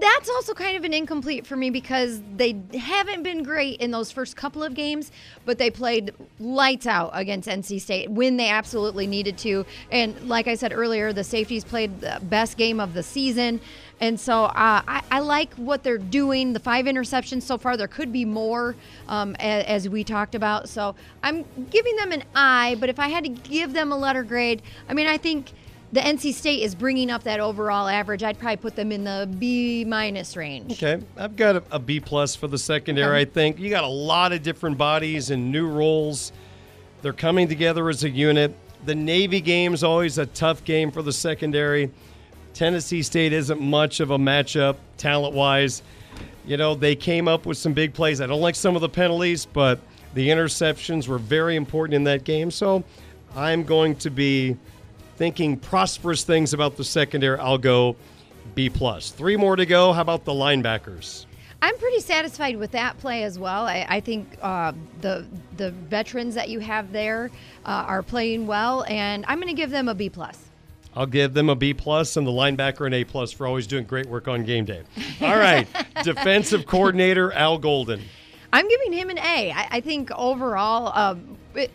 [0.00, 4.10] That's also kind of an incomplete for me because they haven't been great in those
[4.10, 5.12] first couple of games,
[5.44, 9.66] but they played lights out against NC State when they absolutely needed to.
[9.90, 13.60] And like I said earlier, the safeties played the best game of the season.
[14.00, 16.52] And so uh, I, I, like what they're doing.
[16.52, 18.76] The five interceptions so far, there could be more,
[19.08, 20.68] um, as, as, we talked about.
[20.68, 24.22] So I'm giving them an I, but if I had to give them a letter
[24.22, 25.52] grade, I mean, I think
[25.92, 28.22] the NC State is bringing up that overall average.
[28.22, 30.72] I'd probably put them in the B minus range.
[30.72, 33.20] Okay, I've got a, a B plus for the secondary.
[33.20, 33.30] Okay.
[33.30, 36.32] I think you got a lot of different bodies and new roles.
[37.00, 38.54] They're coming together as a unit.
[38.84, 41.90] The Navy game is always a tough game for the secondary.
[42.54, 45.82] Tennessee State isn't much of a matchup talent wise.
[46.46, 48.20] You know, they came up with some big plays.
[48.20, 49.80] I don't like some of the penalties, but
[50.14, 52.50] the interceptions were very important in that game.
[52.50, 52.82] So
[53.36, 54.56] I'm going to be
[55.16, 57.96] thinking prosperous things about the secondary, I'll go
[58.54, 59.10] B plus.
[59.10, 59.92] Three more to go.
[59.92, 61.26] How about the linebackers?
[61.60, 63.66] I'm pretty satisfied with that play as well.
[63.66, 65.26] I, I think uh, the
[65.56, 67.30] the veterans that you have there
[67.64, 70.47] uh, are playing well, and I'm going to give them a B plus.
[70.98, 73.84] I'll give them a B plus and the linebacker an A plus for always doing
[73.84, 74.82] great work on game day.
[75.20, 75.68] All right,
[76.02, 78.02] defensive coordinator Al Golden.
[78.52, 79.52] I'm giving him an A.
[79.52, 81.70] I, I think overall, um, it,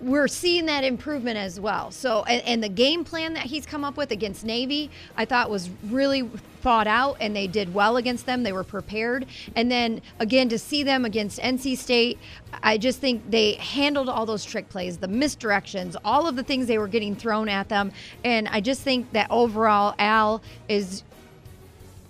[0.00, 1.90] we're seeing that improvement as well.
[1.90, 5.50] So, and, and, the game plan that he's come up with against Navy, I thought
[5.50, 6.22] was really
[6.60, 8.42] thought out, and they did well against them.
[8.42, 9.26] They were prepared.
[9.54, 12.18] And then again, to see them against NC State,
[12.62, 16.66] I just think they handled all those trick plays, the misdirections, all of the things
[16.66, 17.92] they were getting thrown at them.
[18.24, 21.02] And I just think that overall, Al is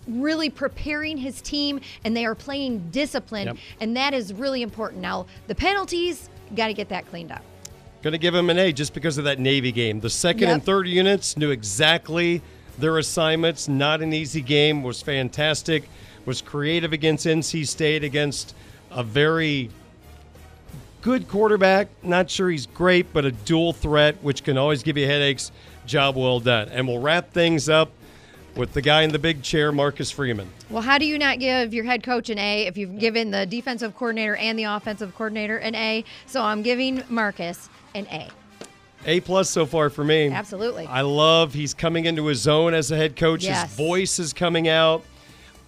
[0.06, 3.56] really preparing his team and they are playing discipline yep.
[3.80, 7.42] and that is really important now the penalties got to get that cleaned up
[8.04, 9.98] Going to give him an A just because of that Navy game.
[9.98, 10.50] The second yep.
[10.50, 12.42] and third units knew exactly
[12.76, 13.66] their assignments.
[13.66, 14.82] Not an easy game.
[14.82, 15.88] Was fantastic.
[16.26, 18.54] Was creative against NC State against
[18.90, 19.70] a very
[21.00, 21.88] good quarterback.
[22.02, 25.50] Not sure he's great, but a dual threat, which can always give you headaches.
[25.86, 26.68] Job well done.
[26.68, 27.90] And we'll wrap things up
[28.54, 30.50] with the guy in the big chair, Marcus Freeman.
[30.68, 33.46] Well, how do you not give your head coach an A if you've given the
[33.46, 36.04] defensive coordinator and the offensive coordinator an A?
[36.26, 38.28] So I'm giving Marcus an A.
[39.06, 40.28] A plus so far for me.
[40.30, 40.86] Absolutely.
[40.86, 43.44] I love he's coming into his zone as a head coach.
[43.44, 43.68] Yes.
[43.68, 45.04] His voice is coming out.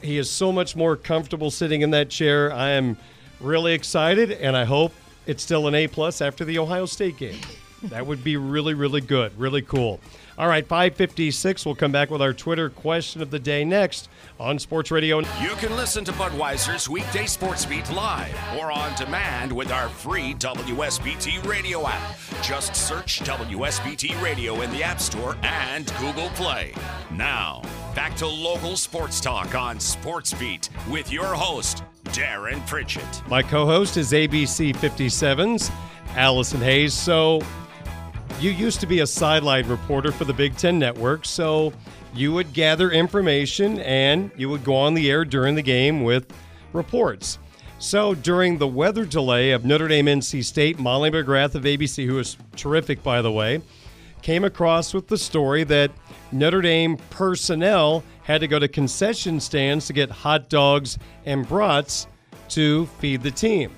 [0.01, 2.53] He is so much more comfortable sitting in that chair.
[2.53, 2.97] I am
[3.41, 4.93] really excited, and I hope
[5.27, 7.41] it's still an A plus after the Ohio State game.
[7.85, 10.01] that would be really, really good, really cool.
[10.39, 11.64] All right, 556.
[11.64, 15.20] We'll come back with our Twitter question of the day next on Sports Radio.
[15.20, 20.34] You can listen to Budweiser's weekday sports beat live or on demand with our free
[20.34, 22.18] WSBT radio app.
[22.43, 26.74] Just search WSBT Radio in the App Store and Google Play.
[27.11, 27.62] Now,
[27.95, 31.82] back to local sports talk on Sports Beat with your host,
[32.12, 33.22] Darin Pritchett.
[33.26, 35.70] My co host is ABC 57's
[36.14, 36.93] Allison Hayes.
[36.93, 37.41] So,
[38.41, 41.72] you used to be a sideline reporter for the Big Ten Network, so
[42.14, 46.32] you would gather information and you would go on the air during the game with
[46.72, 47.39] reports.
[47.78, 52.18] So during the weather delay of Notre Dame NC State, Molly McGrath of ABC, who
[52.18, 53.62] is terrific by the way,
[54.22, 55.91] came across with the story that
[56.32, 62.07] Notre Dame personnel had to go to concession stands to get hot dogs and brats
[62.49, 63.72] to feed the team.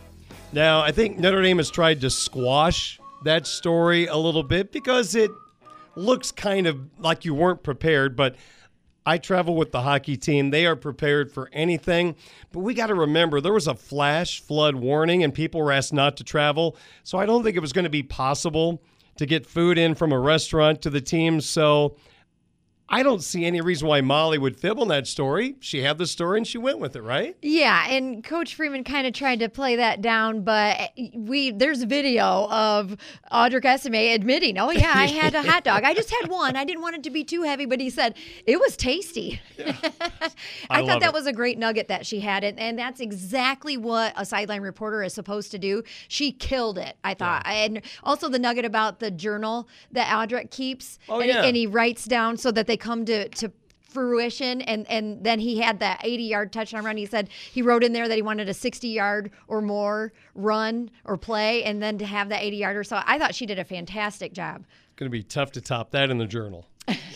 [0.53, 5.15] Now, I think Notre Dame has tried to squash that story a little bit because
[5.15, 5.31] it
[5.97, 8.37] looks kind of like you weren't prepared, but
[9.05, 10.51] I travel with the hockey team.
[10.51, 12.15] They are prepared for anything.
[12.53, 15.95] But we got to remember there was a flash flood warning and people were asked
[15.95, 16.77] not to travel.
[17.05, 18.83] So I don't think it was going to be possible
[19.17, 21.41] to get food in from a restaurant to the team.
[21.41, 21.97] So
[22.91, 25.57] I don't see any reason why Molly would fib on that story.
[25.61, 27.37] She had the story and she went with it, right?
[27.43, 32.49] Yeah, and Coach Freeman kind of tried to play that down, but we there's video
[32.49, 32.97] of
[33.31, 35.85] Audric Estime admitting, "Oh yeah, I had a hot dog.
[35.85, 36.57] I just had one.
[36.57, 38.17] I didn't want it to be too heavy, but he said
[38.47, 39.77] it was tasty." Yeah.
[40.71, 41.13] I, I thought that it.
[41.13, 45.03] was a great nugget that she had, and, and that's exactly what a sideline reporter
[45.03, 45.83] is supposed to do.
[46.09, 47.53] She killed it, I thought, yeah.
[47.53, 51.43] and also the nugget about the journal that Audric keeps, oh, and, yeah.
[51.43, 53.53] and he writes down so that they come to to
[53.89, 54.61] fruition.
[54.63, 56.97] And and then he had that 80 yard touchdown run.
[56.97, 60.91] He said he wrote in there that he wanted a 60 yard or more run
[61.05, 63.65] or play and then to have that 80 yarder so i thought she did a
[63.65, 64.65] fantastic job.
[64.87, 66.67] It's going to be tough to top that in the journal.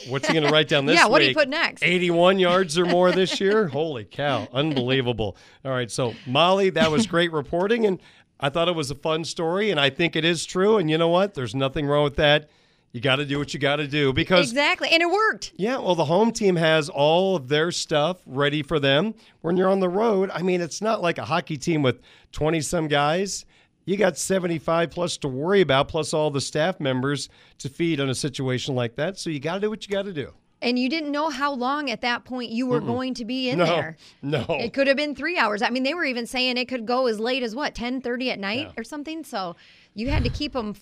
[0.09, 1.29] What's he going to write down this yeah what week?
[1.29, 1.83] do you put next?
[1.83, 3.69] 81 yards or more this year?
[3.69, 4.49] Holy cow.
[4.53, 5.37] Unbelievable.
[5.65, 8.01] All right so molly that was great reporting and
[8.41, 10.99] i thought it was a fun story and i think it is true and you
[10.99, 11.35] know what?
[11.35, 12.49] There's nothing wrong with that
[12.93, 15.53] you got to do what you got to do because exactly, and it worked.
[15.57, 19.15] Yeah, well, the home team has all of their stuff ready for them.
[19.41, 22.01] When you're on the road, I mean, it's not like a hockey team with
[22.33, 23.47] 20 some guys.
[23.87, 27.29] You got 75 plus to worry about, plus all the staff members
[27.59, 29.19] to feed on a situation like that.
[29.19, 30.33] So you got to do what you got to do.
[30.61, 32.87] And you didn't know how long at that point you were Mm-mm.
[32.87, 33.97] going to be in no, there.
[34.23, 34.45] No.
[34.49, 35.61] It could have been three hours.
[35.61, 38.31] I mean, they were even saying it could go as late as what, 10 30
[38.31, 38.81] at night yeah.
[38.81, 39.25] or something.
[39.25, 39.57] So
[39.95, 40.77] you had to keep them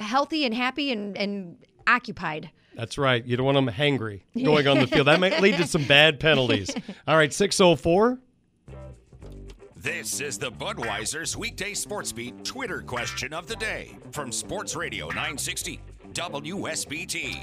[0.00, 2.50] healthy and happy and, and occupied.
[2.74, 3.24] That's right.
[3.24, 5.06] You don't want them hangry going on the field.
[5.06, 6.70] That might lead to some bad penalties.
[7.08, 8.18] All right, 604.
[9.76, 15.08] This is the Budweiser's weekday sports beat Twitter question of the day from Sports Radio
[15.08, 15.78] 960
[16.14, 17.42] WSBT.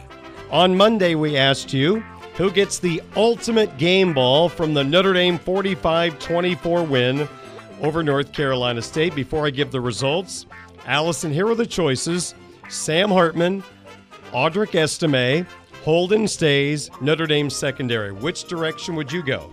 [0.49, 1.99] On Monday, we asked you
[2.35, 7.29] who gets the ultimate game ball from the Notre Dame 45 24 win
[7.81, 9.13] over North Carolina State.
[9.13, 10.47] Before I give the results,
[10.87, 12.33] Allison, here are the choices
[12.71, 13.63] Sam Hartman,
[14.31, 15.45] Audric Estime,
[15.83, 18.11] Holden Staes, Notre Dame secondary.
[18.11, 19.51] Which direction would you go?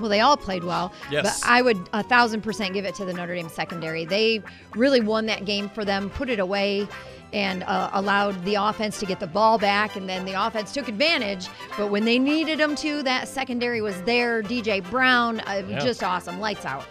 [0.00, 1.40] Well, they all played well, yes.
[1.40, 4.04] but I would a thousand percent give it to the Notre Dame secondary.
[4.04, 4.42] They
[4.74, 6.88] really won that game for them, put it away
[7.32, 10.88] and uh, allowed the offense to get the ball back, and then the offense took
[10.88, 11.48] advantage.
[11.76, 14.40] But when they needed them to, that secondary was there.
[14.42, 15.80] DJ Brown, uh, Yeah.
[15.80, 16.84] just awesome, lights out.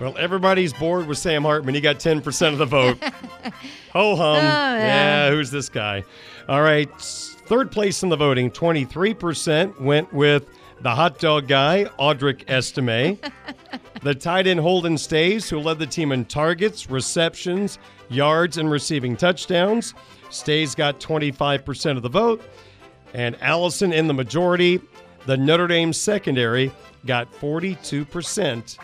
[0.00, 1.74] Well, everybody's bored with Sam Hartman.
[1.74, 3.02] He got 10% of the vote.
[3.92, 4.36] Ho hum.
[4.36, 4.76] Oh, yeah.
[4.76, 6.04] yeah, who's this guy?
[6.48, 6.90] All right.
[7.00, 10.48] Third place in the voting, 23% went with
[10.80, 13.18] the hot dog guy, Audric Estime.
[14.02, 17.78] the tight end Holden Staes, who led the team in targets, receptions,
[18.10, 19.94] yards, and receiving touchdowns.
[20.28, 22.42] Staes got 25% of the vote.
[23.14, 24.80] And Allison in the majority.
[25.24, 26.70] The Notre Dame secondary
[27.06, 28.78] got 42%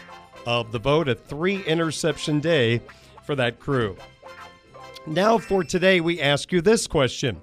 [0.46, 2.80] of the vote, a three interception day
[3.24, 3.96] for that crew.
[5.06, 7.40] Now, for today, we ask you this question.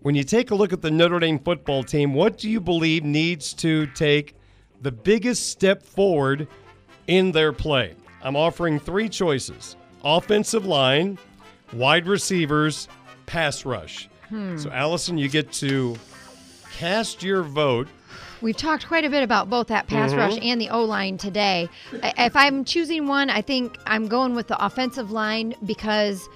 [0.00, 3.04] When you take a look at the Notre Dame football team, what do you believe
[3.04, 4.34] needs to take
[4.82, 6.46] the biggest step forward
[7.06, 7.94] in their play?
[8.22, 11.18] I'm offering three choices offensive line,
[11.72, 12.88] wide receivers,
[13.26, 14.08] pass rush.
[14.28, 14.58] Hmm.
[14.58, 15.96] So, Allison, you get to
[16.72, 17.88] cast your vote.
[18.44, 20.18] We've talked quite a bit about both that pass Mhm.
[20.18, 21.70] rush and the O line today.
[22.18, 26.28] If I'm choosing one, I think I'm going with the offensive line because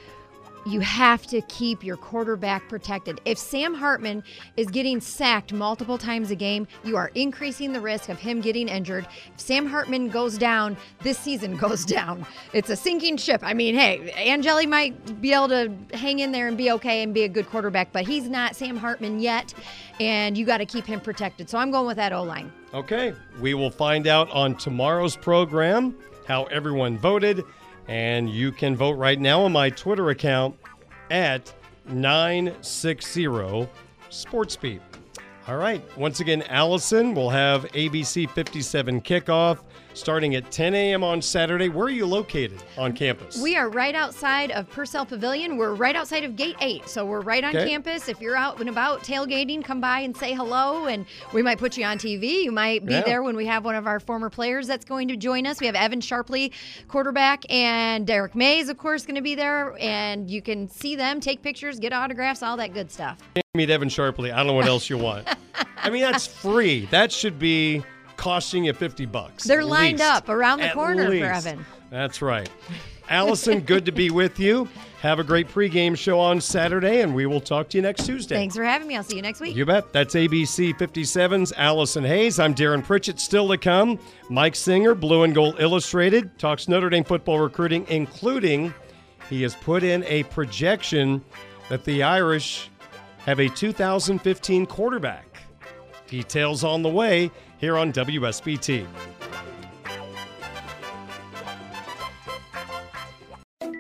[0.69, 3.21] you have to keep your quarterback protected.
[3.25, 4.23] If Sam Hartman
[4.57, 8.69] is getting sacked multiple times a game, you are increasing the risk of him getting
[8.69, 9.07] injured.
[9.35, 12.27] If Sam Hartman goes down, this season goes down.
[12.53, 13.41] It's a sinking ship.
[13.43, 17.15] I mean, hey, Angeli might be able to hang in there and be okay and
[17.15, 19.55] be a good quarterback, but he's not Sam Hartman yet,
[20.01, 21.49] and you got to keep him protected.
[21.49, 22.53] So I'm going with that O line.
[22.75, 25.97] Okay, we will find out on tomorrow's program
[26.27, 27.43] how everyone voted,
[27.89, 30.55] and you can vote right now on my Twitter account
[31.11, 31.53] at
[31.87, 33.25] 960
[34.11, 34.81] SportsBeat.
[35.49, 39.63] All right, once again, Allison will have ABC 57 kickoff
[39.99, 41.03] starting at 10 a.m.
[41.03, 41.69] on Saturday.
[41.69, 43.41] Where are you located on campus?
[43.43, 45.57] We are right outside of Purcell Pavilion.
[45.57, 46.89] We're right outside of Gate 8.
[46.89, 47.69] So we're right on Okay.
[47.69, 48.09] campus.
[48.09, 50.87] If you're out and about tailgating, come by and say hello.
[50.87, 52.45] And we might put you on TV.
[52.45, 53.03] You might be Yeah.
[53.03, 55.61] there when we have one of our former players that's going to join us.
[55.61, 56.53] We have Evan Sharpley,
[56.87, 59.77] quarterback, and Derrick Mayes, of course, going to be there.
[59.81, 63.19] And you can see them, take pictures, get autographs, all that good stuff.
[63.55, 64.33] meet Evan Sharpley.
[64.33, 65.27] I don't know what else you want.
[65.83, 66.87] I mean, that's free.
[66.93, 67.83] That should be
[68.19, 69.45] costing you 50 bucks.
[69.45, 70.11] They're lined least.
[70.11, 71.25] up around the At corner for.
[71.25, 71.65] Evan.
[71.89, 72.51] That's right.
[73.09, 74.69] Allison, good to be with you.
[75.01, 78.35] Have a great pregame show on Saturday, and we will talk to you next Tuesday.
[78.35, 78.97] Thanks for having me.
[78.97, 79.57] I'll see you next week.
[79.57, 79.93] You bet.
[79.93, 82.39] That's ABC 57's Allison Hayes.
[82.39, 83.19] I'm Darin Pritchett.
[83.19, 83.99] Still to come,
[84.29, 88.75] Mike Singer, Blue and Gold Illustrated, talks Notre Dame football recruiting, including
[89.31, 91.25] he has put in a projection
[91.69, 92.69] that the Irish
[93.21, 95.25] have a 2015 quarterback.
[96.09, 98.87] Details on the way here on WSBT.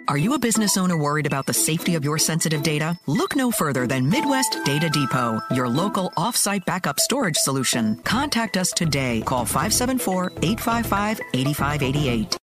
[0.08, 2.98] Are you a business owner worried about the safety of your sensitive data?
[3.06, 7.96] Look no further than Midwest Data Depot, your local offsite backup storage solution.
[8.04, 9.20] Contact us today.
[9.20, 12.38] Call 574 855 8588.